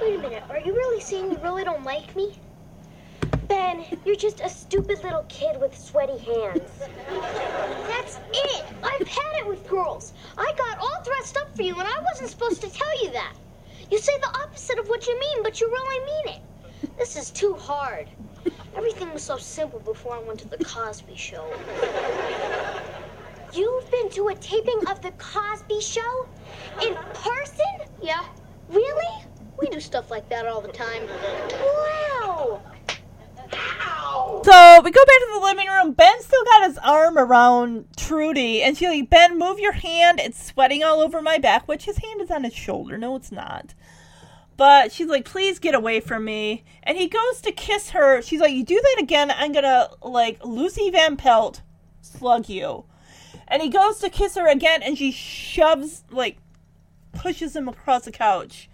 [0.02, 2.40] Wait a minute, are you really saying you really don't like me?
[3.48, 6.72] Ben, you're just a stupid little kid with sweaty hands.
[7.88, 8.66] That's it!
[8.84, 10.14] I've had it with girls.
[10.38, 13.34] I got all dressed up for you and I wasn't supposed to tell you that.
[13.90, 16.42] You say the opposite of what you mean, but you really mean it.
[16.98, 18.08] This is too hard.
[18.76, 21.46] Everything was so simple before I went to the Cosby Show.
[23.54, 26.28] You've been to a taping of the Cosby Show?
[26.84, 27.66] In person?
[28.02, 28.24] Yeah,
[28.70, 29.24] Really?
[29.60, 31.04] we do stuff like that all the time.
[31.52, 32.62] Wow!
[34.44, 35.92] So we go back to the living room.
[35.94, 40.20] Ben still got his arm around Trudy, and she's like, Ben, move your hand.
[40.20, 42.98] It's sweating all over my back, which his hand is on his shoulder.
[42.98, 43.74] No, it's not.
[44.58, 46.64] But she's like, please get away from me.
[46.82, 48.22] And he goes to kiss her.
[48.24, 51.62] She's like, you do that again, I'm gonna, like, Lucy Van Pelt
[52.02, 52.86] slug you.
[53.48, 56.38] And he goes to kiss her again, and she shoves, like,
[57.14, 58.68] pushes him across the couch.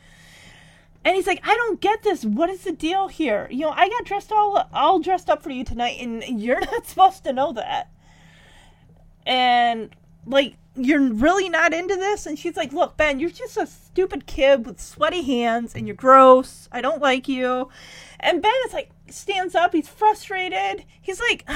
[1.06, 2.24] And he's like, I don't get this.
[2.24, 3.48] What is the deal here?
[3.52, 6.86] You know, I got dressed all all dressed up for you tonight, and you're not
[6.86, 7.92] supposed to know that.
[9.26, 9.90] And
[10.26, 12.26] like, you're really not into this.
[12.26, 15.95] And she's like, Look, Ben, you're just a stupid kid with sweaty hands, and you're
[15.95, 16.67] gross.
[16.71, 17.69] I don't like you.
[18.19, 19.74] And Ben is like, stands up.
[19.74, 20.86] He's frustrated.
[21.01, 21.47] He's like,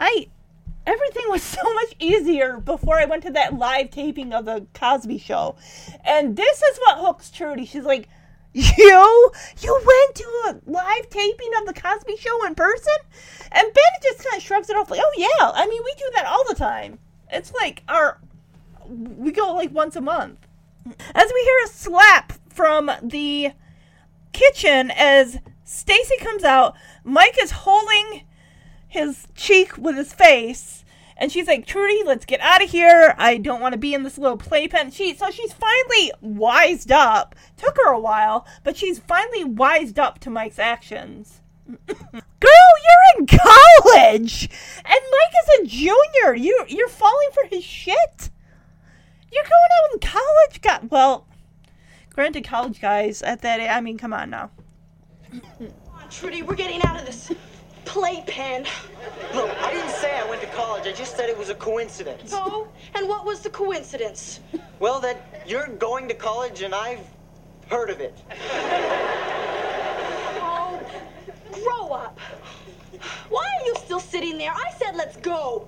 [0.00, 0.28] I
[0.86, 5.18] everything was so much easier before I went to that live taping of the Cosby
[5.18, 5.56] show.
[6.04, 7.66] And this is what hooks Trudy.
[7.66, 8.08] She's like,
[8.52, 9.30] You?
[9.60, 12.94] You went to a live taping of the Cosby show in person?
[13.52, 15.50] And Ben just kind of shrugs it off like, Oh, yeah.
[15.54, 16.98] I mean, we do that all the time.
[17.32, 18.20] It's like our.
[18.88, 20.38] We go like once a month.
[21.14, 23.52] As we hear a slap from the
[24.32, 26.74] kitchen as Stacy comes out,
[27.04, 28.22] Mike is holding
[28.88, 30.84] his cheek with his face.
[31.16, 33.14] And she's like, Trudy, let's get out of here.
[33.18, 34.90] I don't want to be in this little playpen.
[34.90, 37.34] She so she's finally wised up.
[37.58, 41.42] Took her a while, but she's finally wised up to Mike's actions.
[42.40, 44.48] Girl, you're in college,
[44.84, 46.34] and Mike is a junior.
[46.34, 48.30] You you're falling for his shit.
[49.32, 50.80] You're going out in college, guy.
[50.88, 51.26] Well,
[52.12, 53.60] granted, college guys at that.
[53.60, 54.50] I mean, come on now.
[55.30, 57.30] Come on, Trudy, we're getting out of this
[57.84, 58.66] playpen.
[59.34, 60.86] Look, I didn't say I went to college.
[60.86, 62.32] I just said it was a coincidence.
[62.34, 64.40] Oh, and what was the coincidence?
[64.78, 67.06] Well, that you're going to college and I've
[67.68, 68.16] heard of it.
[71.62, 72.18] Grow up.
[73.28, 74.52] Why are you still sitting there?
[74.52, 75.66] I said let's go.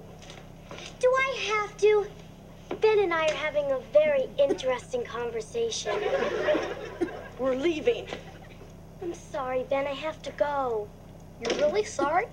[1.01, 2.07] Do I have to?
[2.81, 5.95] Ben and I are having a very interesting conversation.
[7.39, 8.07] We're leaving.
[9.03, 9.87] I'm sorry, Ben.
[9.87, 10.89] I have to go.
[11.41, 12.27] You're really sorry?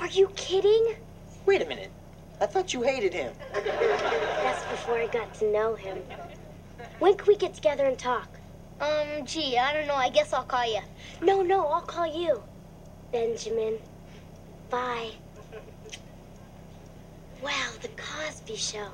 [0.00, 0.96] Are you kidding?
[1.44, 1.90] Wait a minute.
[2.40, 3.32] I thought you hated him.
[3.52, 5.98] That's before I got to know him.
[6.98, 8.28] When can we get together and talk?
[8.80, 9.94] Um, gee, I don't know.
[9.94, 10.80] I guess I'll call you.
[11.22, 12.42] No, no, I'll call you.
[13.12, 13.78] Benjamin.
[14.70, 15.10] Bye.
[17.42, 18.88] Wow, the Cosby Show.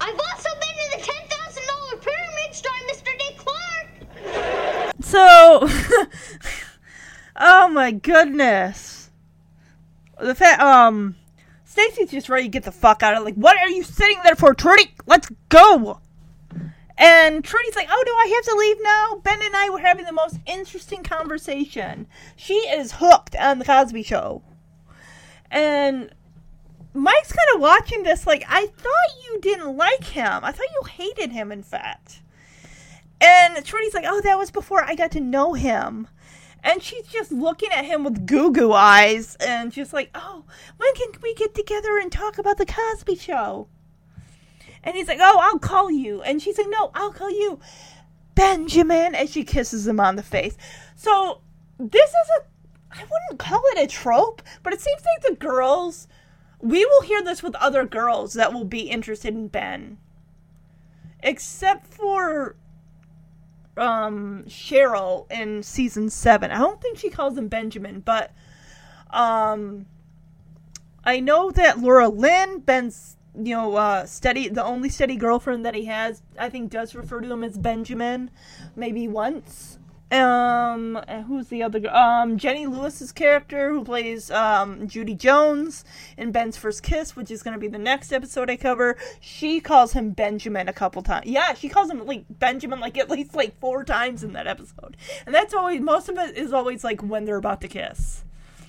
[0.00, 3.18] I've also been to the ten thousand dollar pyramid starring Mr.
[3.18, 4.94] Dick Clark.
[5.02, 5.68] So,
[7.36, 9.10] oh my goodness,
[10.20, 11.16] the fact um,
[11.64, 13.22] Stacy's just ready to get the fuck out of.
[13.24, 14.94] Like, what are you sitting there for, Trudy?
[15.06, 16.00] Let's go.
[16.98, 19.20] And Trudy's like, oh, do I have to leave now?
[19.22, 22.06] Ben and I were having the most interesting conversation.
[22.36, 24.42] She is hooked on the Cosby Show,
[25.50, 26.10] and
[26.94, 28.26] Mike's kind of watching this.
[28.26, 30.40] Like, I thought you didn't like him.
[30.42, 31.52] I thought you hated him.
[31.52, 32.22] In fact.
[33.20, 36.08] And Trudy's like, oh, that was before I got to know him.
[36.62, 40.44] And she's just looking at him with goo goo eyes and just like, oh,
[40.76, 43.68] when can we get together and talk about the Cosby Show?
[44.86, 46.22] And he's like, oh, I'll call you.
[46.22, 47.58] And she's like, no, I'll call you
[48.36, 49.16] Benjamin.
[49.16, 50.56] And she kisses him on the face.
[50.94, 51.40] So
[51.76, 52.44] this is a,
[52.92, 56.06] I wouldn't call it a trope, but it seems like the girls,
[56.60, 59.98] we will hear this with other girls that will be interested in Ben.
[61.20, 62.54] Except for
[63.76, 66.50] um Cheryl in season 7.
[66.50, 68.32] I don't think she calls him Benjamin, but
[69.10, 69.86] um
[71.04, 75.74] I know that Laura Lynn, Ben's you know, uh steady the only steady girlfriend that
[75.74, 78.30] he has, I think does refer to him as Benjamin
[78.74, 79.78] maybe once.
[80.10, 81.92] Um who's the other?
[81.94, 85.84] Um Jenny Lewis's character who plays um Judy Jones
[86.16, 88.96] in Ben's First Kiss, which is going to be the next episode I cover.
[89.20, 91.26] She calls him Benjamin a couple times.
[91.26, 94.96] Yeah, she calls him like Benjamin like at least like four times in that episode.
[95.26, 98.22] And that's always most of it is always like when they're about to kiss.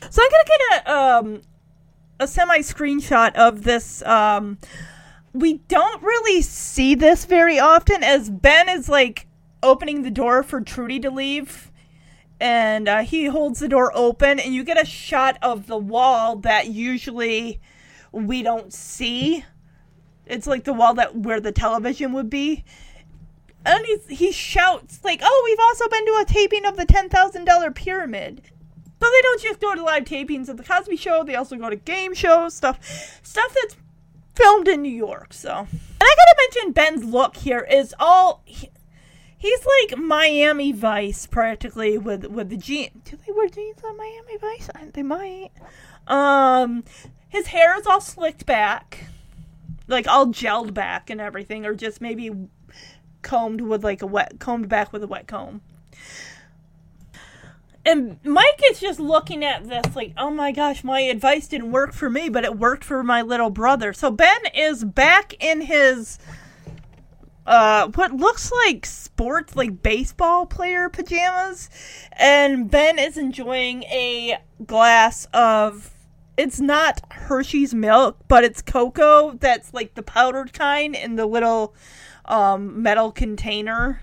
[0.09, 1.41] So I'm to kind of um
[2.19, 4.57] a semi screenshot of this um
[5.33, 9.27] we don't really see this very often as Ben is like
[9.61, 11.71] opening the door for Trudy to leave.
[12.39, 16.35] And uh, he holds the door open, and you get a shot of the wall
[16.37, 17.59] that usually
[18.11, 19.43] we don't see.
[20.27, 22.63] It's like the wall that where the television would be.
[23.65, 27.09] And he, he shouts like, "Oh, we've also been to a taping of the ten
[27.09, 28.43] thousand dollar pyramid."
[28.99, 31.69] So they don't just go to live tapings of the Cosby Show; they also go
[31.69, 33.75] to game shows, stuff, stuff that's
[34.35, 35.33] filmed in New York.
[35.33, 35.69] So, and
[36.01, 38.41] I gotta mention Ben's look here is all.
[38.45, 38.69] He,
[39.37, 42.91] he's like Miami Vice practically with with the jeans.
[43.05, 44.69] Do they wear jeans on Miami Vice?
[44.93, 45.51] They might.
[46.07, 46.83] Um,
[47.29, 49.05] his hair is all slicked back,
[49.87, 52.31] like all gelled back and everything, or just maybe
[53.21, 55.61] combed with like a wet combed back with a wet comb.
[57.87, 61.93] And Mike is just looking at this like, oh my gosh, my advice didn't work
[61.93, 63.93] for me, but it worked for my little brother.
[63.93, 66.19] So Ben is back in his
[67.45, 71.69] uh what looks like sports like baseball player pajamas
[72.11, 75.93] and Ben is enjoying a glass of
[76.35, 81.73] it's not Hershey's milk, but it's cocoa that's like the powdered kind in the little
[82.25, 84.01] um metal container.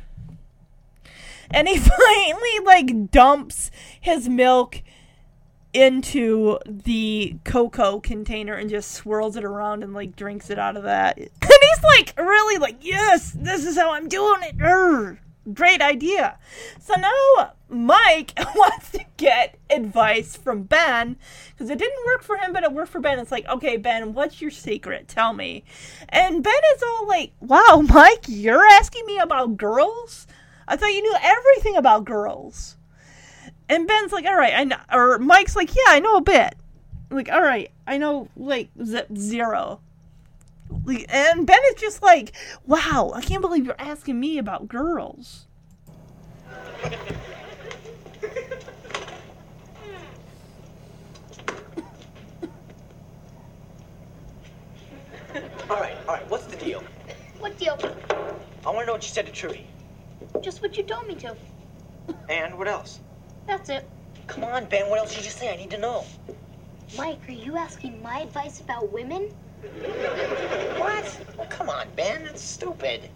[1.51, 4.83] And he finally like dumps his milk
[5.73, 10.85] into the cocoa container and just swirls it around and like drinks it out of
[10.85, 11.19] that.
[11.55, 14.59] And he's like really like, yes, this is how I'm doing it.
[14.59, 15.19] Urgh.
[15.53, 16.39] Great idea.
[16.81, 21.17] So now Mike wants to get advice from Ben
[21.53, 23.19] because it didn't work for him, but it worked for Ben.
[23.19, 25.09] It's like, okay, Ben, what's your secret?
[25.09, 25.65] Tell me.
[26.09, 30.27] And Ben is all like, wow, Mike, you're asking me about girls?
[30.67, 32.77] I thought you knew everything about girls.
[33.69, 34.77] And Ben's like, all right, I know.
[34.93, 36.55] Or Mike's like, yeah, I know a bit.
[37.11, 39.81] Like, all right, I know like z- zero.
[40.85, 42.33] Like, And Ben is just like,
[42.67, 45.47] wow, I can't believe you're asking me about girls.
[55.71, 56.31] All right, all right.
[56.31, 56.83] What's the deal?
[57.41, 57.79] What deal?
[58.67, 59.67] I want to know what you said to Trudy.
[60.45, 61.35] Just what you told me to.
[62.29, 63.01] And what else?
[63.47, 63.89] That's it.
[64.27, 64.91] Come on, Ben.
[64.91, 65.51] What else did you say?
[65.51, 66.05] I need to know.
[66.99, 69.31] Mike, are you asking my advice about women?
[70.77, 71.19] What?
[71.39, 72.25] Oh, come on, Ben.
[72.25, 73.09] That's stupid.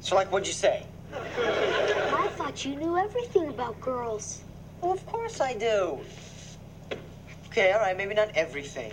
[0.00, 0.84] So, like, what'd you say?
[1.14, 4.42] I thought you knew everything about girls.
[4.82, 5.98] Well, of course I do.
[7.46, 7.96] Okay, all right.
[7.96, 8.92] Maybe not everything,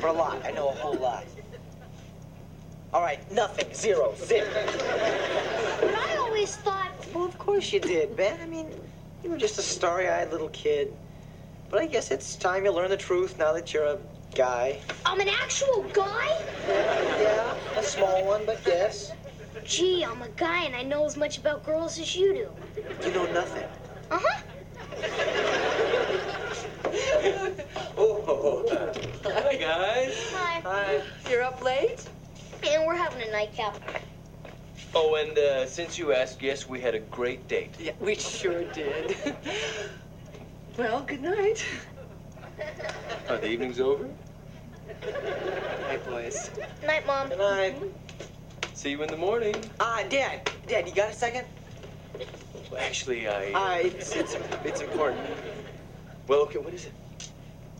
[0.00, 0.44] but a lot.
[0.44, 1.24] I know a whole lot.
[2.92, 3.72] All right, nothing.
[3.72, 4.14] Zero.
[4.16, 4.48] Zip.
[6.44, 7.14] But I always thought.
[7.14, 8.38] Well, of course you did, Ben.
[8.40, 8.68] I mean,
[9.22, 10.92] you were just a starry-eyed little kid.
[11.70, 13.98] But I guess it's time you learn the truth now that you're a
[14.34, 14.78] guy.
[15.06, 16.44] I'm an actual guy?
[16.68, 19.12] Yeah, a small one, but yes.
[19.64, 22.48] Gee, I'm a guy and I know as much about girls as you do.
[23.06, 23.64] You know nothing.
[24.10, 24.42] Uh huh.
[27.96, 28.64] Oh,
[29.24, 30.14] hi, guys.
[30.32, 30.60] Hi.
[30.60, 31.02] Hi.
[31.28, 32.06] You're up late?
[32.66, 33.76] And we're having a nightcap.
[34.96, 37.74] Oh, and uh, since you asked, yes, we had a great date.
[37.80, 39.16] Yeah, we sure did.
[40.78, 41.64] well, good night.
[43.28, 44.08] Oh, the evening's over?
[45.88, 46.50] Night, boys.
[46.86, 47.28] Night, Mom.
[47.28, 47.76] Good night.
[48.74, 49.56] See you in the morning.
[49.80, 50.48] Ah, Dad.
[50.68, 51.46] Dad, you got a second?
[52.70, 53.50] Well, actually, I.
[53.52, 55.26] Ah, it's, it's, it's important.
[56.28, 56.92] Well, okay, what is it?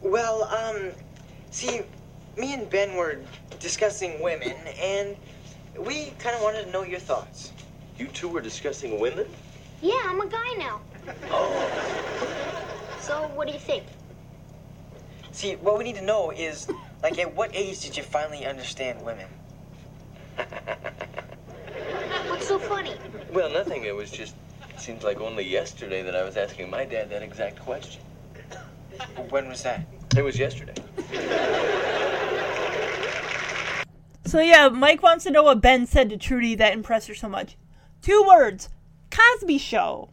[0.03, 0.91] Well, um,
[1.51, 1.83] see,
[2.37, 3.21] me and Ben were
[3.61, 5.17] discussing women, and
[5.79, 7.53] we kind of wanted to know your thoughts.
[7.99, 9.27] You two were discussing women?
[9.81, 10.81] Yeah, I'm a guy now.
[11.31, 12.31] Oh.
[13.01, 13.83] So, what do you think?
[15.31, 16.67] See, what we need to know is,
[17.03, 19.27] like, at what age did you finally understand women?
[22.29, 22.97] What's so funny?
[23.31, 23.85] Well, nothing.
[23.85, 24.35] It was just.
[24.79, 28.01] Seems like only yesterday that I was asking my dad that exact question.
[29.29, 29.87] When was that?
[30.17, 30.73] It was yesterday.
[34.27, 37.29] So yeah, Mike wants to know what Ben said to Trudy that impressed her so
[37.29, 37.57] much.
[38.03, 38.69] Two words:
[39.11, 40.11] Cosby Show.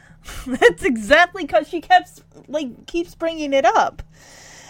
[0.46, 4.02] That's exactly because she kept like keeps bringing it up.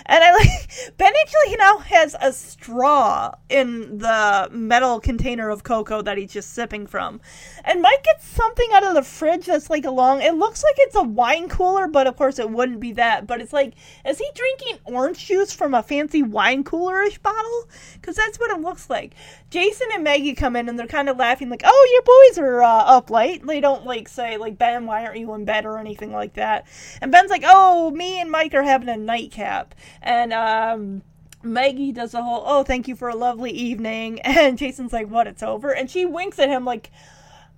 [0.06, 6.02] And I like Ben actually now has a straw in the metal container of cocoa
[6.02, 7.20] that he's just sipping from.
[7.64, 10.74] And Mike gets something out of the fridge that's like a long it looks like
[10.78, 13.26] it's a wine cooler, but of course it wouldn't be that.
[13.26, 13.74] But it's like,
[14.04, 17.68] is he drinking orange juice from a fancy wine coolerish bottle?
[17.94, 19.14] Because that's what it looks like.
[19.50, 22.62] Jason and Maggie come in and they're kind of laughing, like, "Oh, your boys are
[22.62, 25.78] uh, up late." They don't like say like, "Ben, why aren't you in bed?" or
[25.78, 26.66] anything like that.
[27.00, 31.02] And Ben's like, "Oh, me and Mike are having a nightcap," and um.
[31.44, 34.20] Maggie does the whole, oh, thank you for a lovely evening.
[34.24, 35.74] And Jason's like, what, it's over?
[35.74, 36.92] And she winks at him like,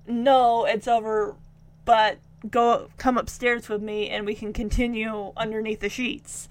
[0.06, 1.36] no, it's over,
[1.84, 2.18] but
[2.50, 6.48] go come upstairs with me and we can continue underneath the sheets.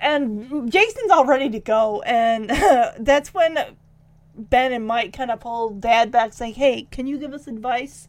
[0.00, 2.50] And Jason's all ready to go, and
[2.98, 3.58] that's when
[4.36, 8.08] Ben and Mike kind of pull Dad back, saying, "Hey, can you give us advice?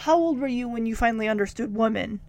[0.00, 2.20] How old were you when you finally understood women?"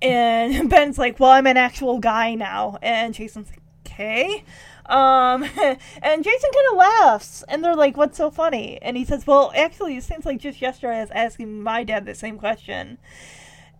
[0.00, 4.44] And Ben's like, "Well, I'm an actual guy now," and Jason's like, "Okay."
[4.88, 5.42] Um,
[6.02, 9.52] and Jason kind of laughs, and they're like, "What's so funny?" And he says, "Well,
[9.54, 12.98] actually, it seems like just yesterday I was asking my dad the same question."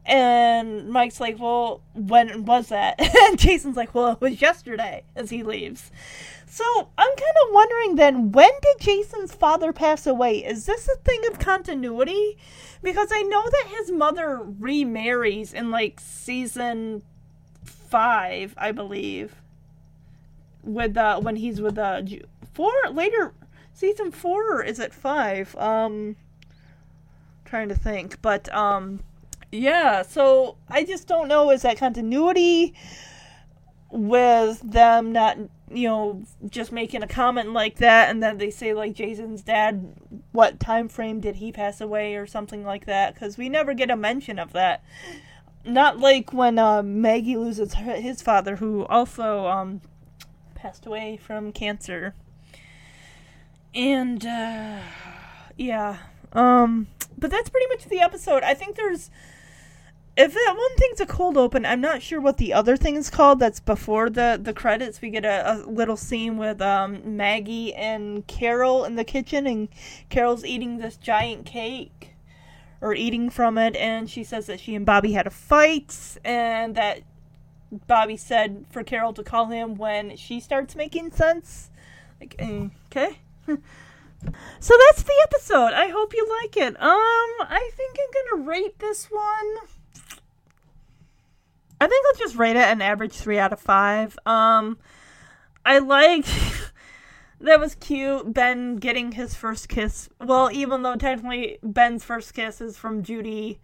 [0.07, 2.95] And Mike's like, Well, when was that?
[3.23, 5.91] And Jason's like, Well, it was yesterday as he leaves.
[6.47, 6.65] So
[6.97, 10.45] I'm kind of wondering then, when did Jason's father pass away?
[10.45, 12.39] Is this a thing of continuity?
[12.83, 17.03] Because I know that his mother remarries in like season
[17.65, 19.35] five, I believe.
[20.67, 22.03] With uh when he's with uh
[22.53, 23.33] four later
[23.73, 25.57] season four or is it five?
[25.57, 26.17] Um
[27.47, 28.21] trying to think.
[28.21, 29.01] But um
[29.53, 31.51] yeah, so I just don't know.
[31.51, 32.75] Is that continuity
[33.91, 35.39] with them not,
[35.71, 39.95] you know, just making a comment like that, and then they say like Jason's dad,
[40.33, 43.15] what time frame did he pass away or something like that?
[43.15, 44.83] Because we never get a mention of that.
[45.65, 49.81] Not like when uh, Maggie loses his father, who also um,
[50.57, 52.15] passed away from cancer.
[53.75, 54.81] And uh,
[55.57, 55.99] yeah,
[56.33, 58.43] um, but that's pretty much the episode.
[58.43, 59.11] I think there's
[60.17, 63.11] if that one thing's a cold open, I'm not sure what the other thing is
[63.11, 63.39] called.
[63.39, 65.03] That's before the the credits.
[65.03, 69.69] We get a, a little scene with um, Maggie and Carol in the kitchen, and
[70.09, 72.15] Carol's eating this giant cake
[72.81, 76.75] or eating from it, and she says that she and Bobby had a fight, and
[76.75, 77.01] that
[77.71, 81.71] Bobby said for Carol to call him when she starts making sense.
[82.21, 83.19] Like, okay.
[84.61, 85.73] So that's the episode.
[85.73, 86.75] I hope you like it.
[86.81, 89.57] Um, I think I'm gonna rate this one.
[91.81, 94.19] I think I'll just rate it an average three out of five.
[94.25, 94.79] Um,
[95.65, 96.27] I like
[97.41, 98.33] that was cute.
[98.33, 100.09] Ben getting his first kiss.
[100.21, 103.61] Well, even though technically Ben's first kiss is from Judy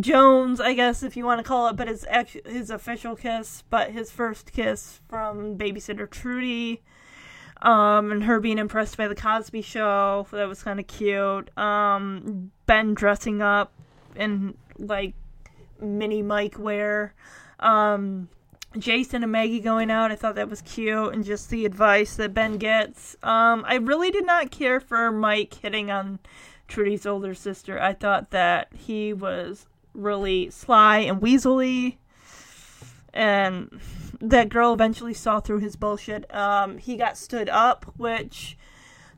[0.00, 2.06] Jones, I guess if you want to call it, but it's
[2.44, 3.62] his official kiss.
[3.70, 6.82] But his first kiss from babysitter Trudy
[7.62, 10.26] um, and her being impressed by the Cosby Show.
[10.30, 11.56] That was kind of cute.
[11.58, 13.72] Um, ben dressing up
[14.14, 15.14] in like
[15.80, 17.14] mini Mike wear.
[17.60, 18.28] Um,
[18.78, 20.12] Jason and Maggie going out.
[20.12, 23.16] I thought that was cute, and just the advice that Ben gets.
[23.22, 26.18] Um, I really did not care for Mike hitting on
[26.68, 27.80] Trudy's older sister.
[27.80, 29.66] I thought that he was
[29.96, 31.96] really sly and weaselly,
[33.12, 33.80] and
[34.20, 36.32] that girl eventually saw through his bullshit.
[36.34, 38.56] Um, he got stood up, which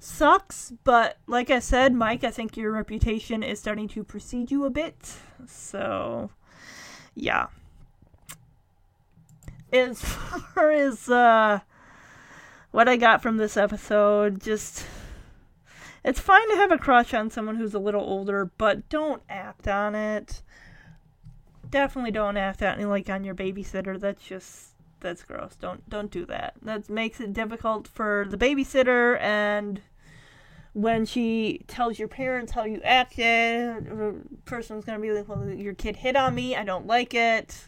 [0.00, 4.64] sucks, but like I said, Mike, I think your reputation is starting to precede you
[4.64, 5.16] a bit.
[5.46, 6.30] So,
[7.14, 7.46] yeah.
[9.72, 11.60] As far as uh,
[12.70, 14.86] what I got from this episode, just
[16.04, 19.68] it's fine to have a crush on someone who's a little older, but don't act
[19.68, 20.42] on it.
[21.70, 23.98] Definitely don't act it like on your babysitter.
[24.00, 25.56] That's just that's gross.
[25.56, 26.54] Don't don't do that.
[26.62, 29.80] That makes it difficult for the babysitter and
[30.74, 34.14] when she tells your parents how you acted, the
[34.44, 36.54] person's gonna be like, "Well, your kid hit on me.
[36.54, 37.66] I don't like it,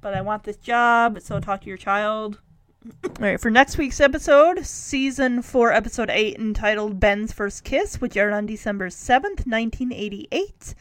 [0.00, 2.40] but I want this job." So talk to your child.
[3.04, 8.16] All right, for next week's episode, season four, episode eight, entitled "Ben's First Kiss," which
[8.16, 10.74] aired on December seventh, nineteen eighty-eight.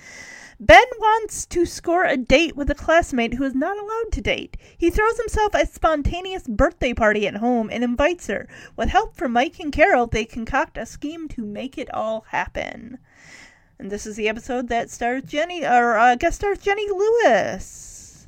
[0.59, 4.57] Ben wants to score a date with a classmate who is not allowed to date.
[4.75, 8.47] He throws himself a spontaneous birthday party at home and invites her.
[8.75, 12.97] With help from Mike and Carol, they concoct a scheme to make it all happen.
[13.77, 18.27] And this is the episode that stars Jenny, or uh, guest stars Jenny Lewis.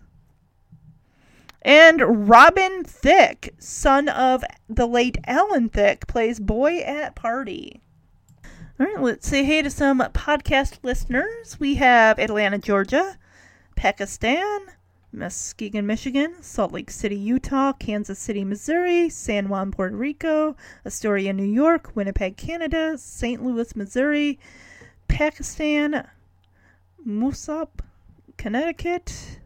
[1.63, 7.81] And Robin Thicke, son of the late Alan Thicke, plays boy at party.
[8.79, 11.59] All right, let's say hey to some podcast listeners.
[11.59, 13.17] We have Atlanta, Georgia,
[13.75, 14.67] Pakistan,
[15.11, 21.43] Muskegon, Michigan, Salt Lake City, Utah, Kansas City, Missouri, San Juan, Puerto Rico, Astoria, New
[21.43, 23.43] York, Winnipeg, Canada, St.
[23.43, 24.39] Louis, Missouri,
[25.09, 26.07] Pakistan,
[27.05, 27.81] Moosup,
[28.37, 29.41] Connecticut,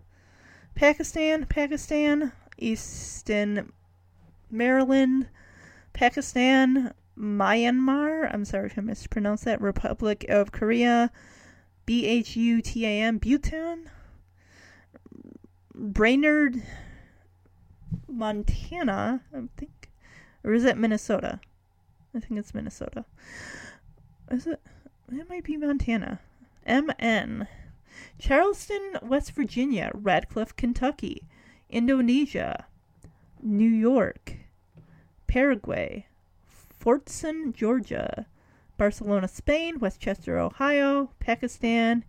[0.75, 3.73] Pakistan, Pakistan, Easton,
[4.51, 5.27] Maryland,
[5.91, 8.33] Pakistan, Myanmar.
[8.33, 9.61] I'm sorry if I mispronounced that.
[9.61, 11.11] Republic of Korea.
[11.85, 13.17] B H U T A M.
[13.17, 13.89] Bhutan.
[15.75, 16.61] Brainerd,
[18.07, 19.89] Montana, I think.
[20.43, 21.39] Or is it Minnesota?
[22.15, 23.05] I think it's Minnesota.
[24.29, 24.61] Is it?
[25.11, 26.19] It might be Montana.
[26.67, 27.47] MN.
[28.19, 29.91] Charleston, West Virginia.
[29.93, 31.23] Radcliff, Kentucky.
[31.69, 32.65] Indonesia.
[33.41, 34.37] New York.
[35.27, 36.05] Paraguay.
[36.83, 38.25] Fortson, Georgia,
[38.77, 42.03] Barcelona, Spain, Westchester, Ohio, Pakistan,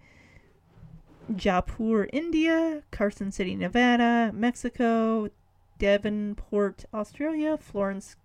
[1.37, 5.31] Jaipur, India, Carson City, Nevada, Mexico,
[5.79, 8.17] Devonport, Australia, Florence,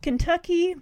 [0.00, 0.74] Kentucky,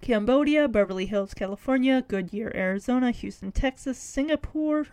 [0.00, 4.86] Cambodia, Beverly Hills, California, Goodyear, Arizona, Houston, Texas, Singapore,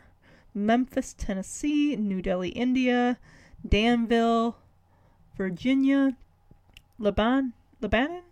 [0.53, 3.17] Memphis, Tennessee, New Delhi, India,
[3.67, 4.57] Danville,
[5.37, 6.17] Virginia,
[6.99, 8.23] Lebanon, Lebanon,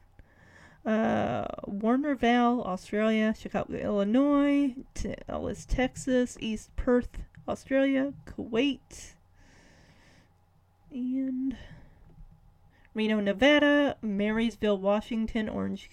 [0.86, 9.14] uh, Warnervale, Australia, Chicago, Illinois, Dallas, Texas, East Perth, Australia, Kuwait,
[10.92, 11.56] and
[12.94, 15.90] Reno, Nevada, Marysville, Washington, Orange,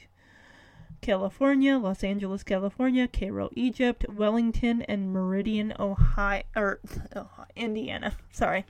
[1.00, 6.80] California, Los Angeles, California, Cairo, Egypt, Wellington, and Meridian, Ohio, or
[7.16, 8.16] Ohio, Indiana.
[8.30, 8.64] Sorry.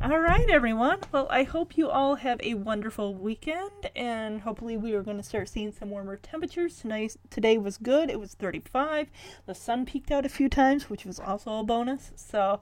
[0.00, 0.98] All right, everyone.
[1.12, 5.22] Well, I hope you all have a wonderful weekend, and hopefully, we are going to
[5.22, 6.78] start seeing some warmer temperatures.
[6.78, 8.08] Tonight, today was good.
[8.08, 9.08] It was 35.
[9.46, 12.12] The sun peeked out a few times, which was also a bonus.
[12.16, 12.60] So,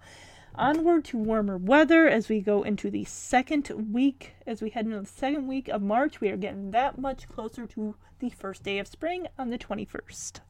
[0.55, 4.35] onward to warmer weather as we go into the second week.
[4.47, 7.66] As we head into the second week of March, we are getting that much closer
[7.69, 10.40] to the first day of spring on the 21st.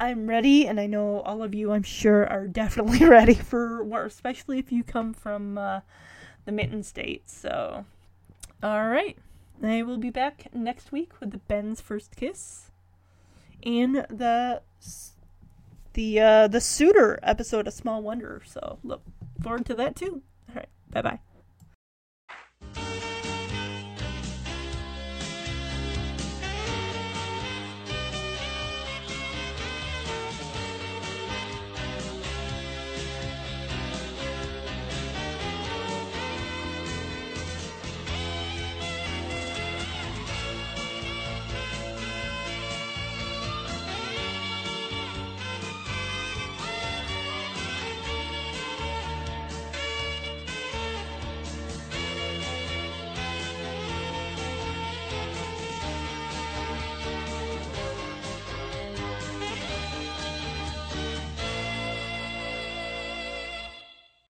[0.00, 4.04] I'm ready, and I know all of you, I'm sure, are definitely ready for war,
[4.04, 5.80] especially if you come from uh,
[6.44, 7.28] the Mitten State.
[7.28, 7.84] So,
[8.62, 9.16] all right,
[9.62, 12.70] I will be back next week with the Ben's first kiss
[13.64, 14.62] and the
[15.94, 18.42] the uh, the suitor episode of Small Wonder.
[18.46, 19.02] So look
[19.42, 20.22] forward to that too.
[20.48, 21.18] All right, bye bye.